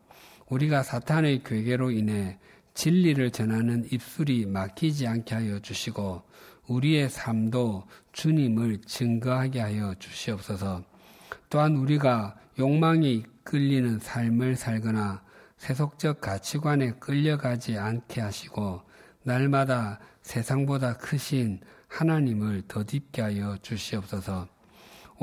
우리가 0.50 0.84
사탄의 0.84 1.44
괴계로 1.44 1.92
인해 1.92 2.38
진리를 2.74 3.32
전하는 3.32 3.88
입술이 3.92 4.46
막히지 4.46 5.08
않게 5.08 5.36
하여 5.36 5.60
주시고 5.60 6.24
우리의 6.68 7.10
삶도 7.10 7.84
주님을 8.14 8.82
증거하게 8.86 9.60
하여 9.60 9.94
주시옵소서. 10.00 10.84
또한 11.50 11.76
우리가 11.76 12.36
욕망이 12.58 13.24
끌리는 13.44 14.00
삶을 14.00 14.56
살거나 14.56 15.24
세속적 15.58 16.22
가치관에 16.22 16.94
끌려가지 16.94 17.78
않게 17.78 18.22
하시고 18.22 18.82
날마다 19.24 20.00
세상보다 20.22 20.98
크신 20.98 21.62
하나님을 21.88 22.64
더 22.68 22.84
딥게 22.84 23.22
하여 23.22 23.58
주시옵소서. 23.62 24.48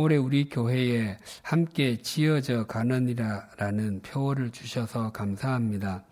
올해 0.00 0.16
우리 0.16 0.48
교회에 0.48 1.18
함께 1.42 2.00
지어져 2.00 2.66
가느니라라는 2.66 4.00
표어를 4.00 4.50
주셔서 4.50 5.12
감사합니다. 5.12 6.04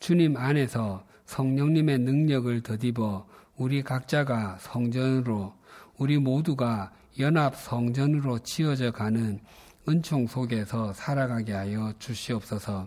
주님 0.00 0.36
안에서 0.36 1.02
성령님의 1.24 2.00
능력을 2.00 2.60
더디어 2.62 3.26
우리 3.56 3.82
각자가 3.82 4.58
성전으로 4.60 5.54
우리 5.96 6.18
모두가 6.18 6.92
연합 7.20 7.56
성전으로 7.56 8.40
지어져 8.40 8.90
가는 8.90 9.40
은총 9.88 10.26
속에서 10.26 10.92
살아가게 10.92 11.54
하여 11.54 11.94
주시옵소서. 11.98 12.86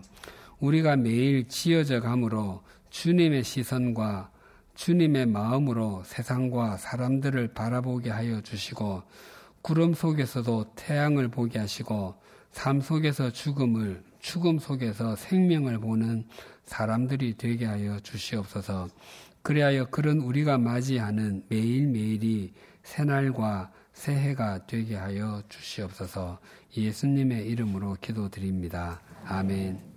우리가 0.60 0.94
매일 0.94 1.48
지어져 1.48 2.00
감으로 2.00 2.62
주님의 2.90 3.42
시선과 3.42 4.30
주님의 4.76 5.26
마음으로 5.26 6.04
세상과 6.04 6.76
사람들을 6.76 7.48
바라보게 7.48 8.10
하여 8.10 8.40
주시고 8.42 9.02
구름 9.66 9.94
속에서도 9.94 10.74
태양을 10.76 11.26
보게 11.26 11.58
하시고 11.58 12.14
삶 12.52 12.80
속에서 12.80 13.32
죽음을 13.32 14.00
죽음 14.20 14.60
속에서 14.60 15.16
생명을 15.16 15.80
보는 15.80 16.24
사람들이 16.66 17.34
되게 17.36 17.66
하여 17.66 17.98
주시옵소서. 17.98 18.88
그리하여 19.42 19.86
그런 19.86 20.18
우리가 20.18 20.56
맞이하는 20.56 21.46
매일매일이 21.48 22.52
새날과 22.84 23.72
새해가 23.92 24.68
되게 24.68 24.94
하여 24.94 25.42
주시옵소서. 25.48 26.38
예수님의 26.76 27.48
이름으로 27.48 27.96
기도드립니다. 28.00 29.00
아멘. 29.24 29.95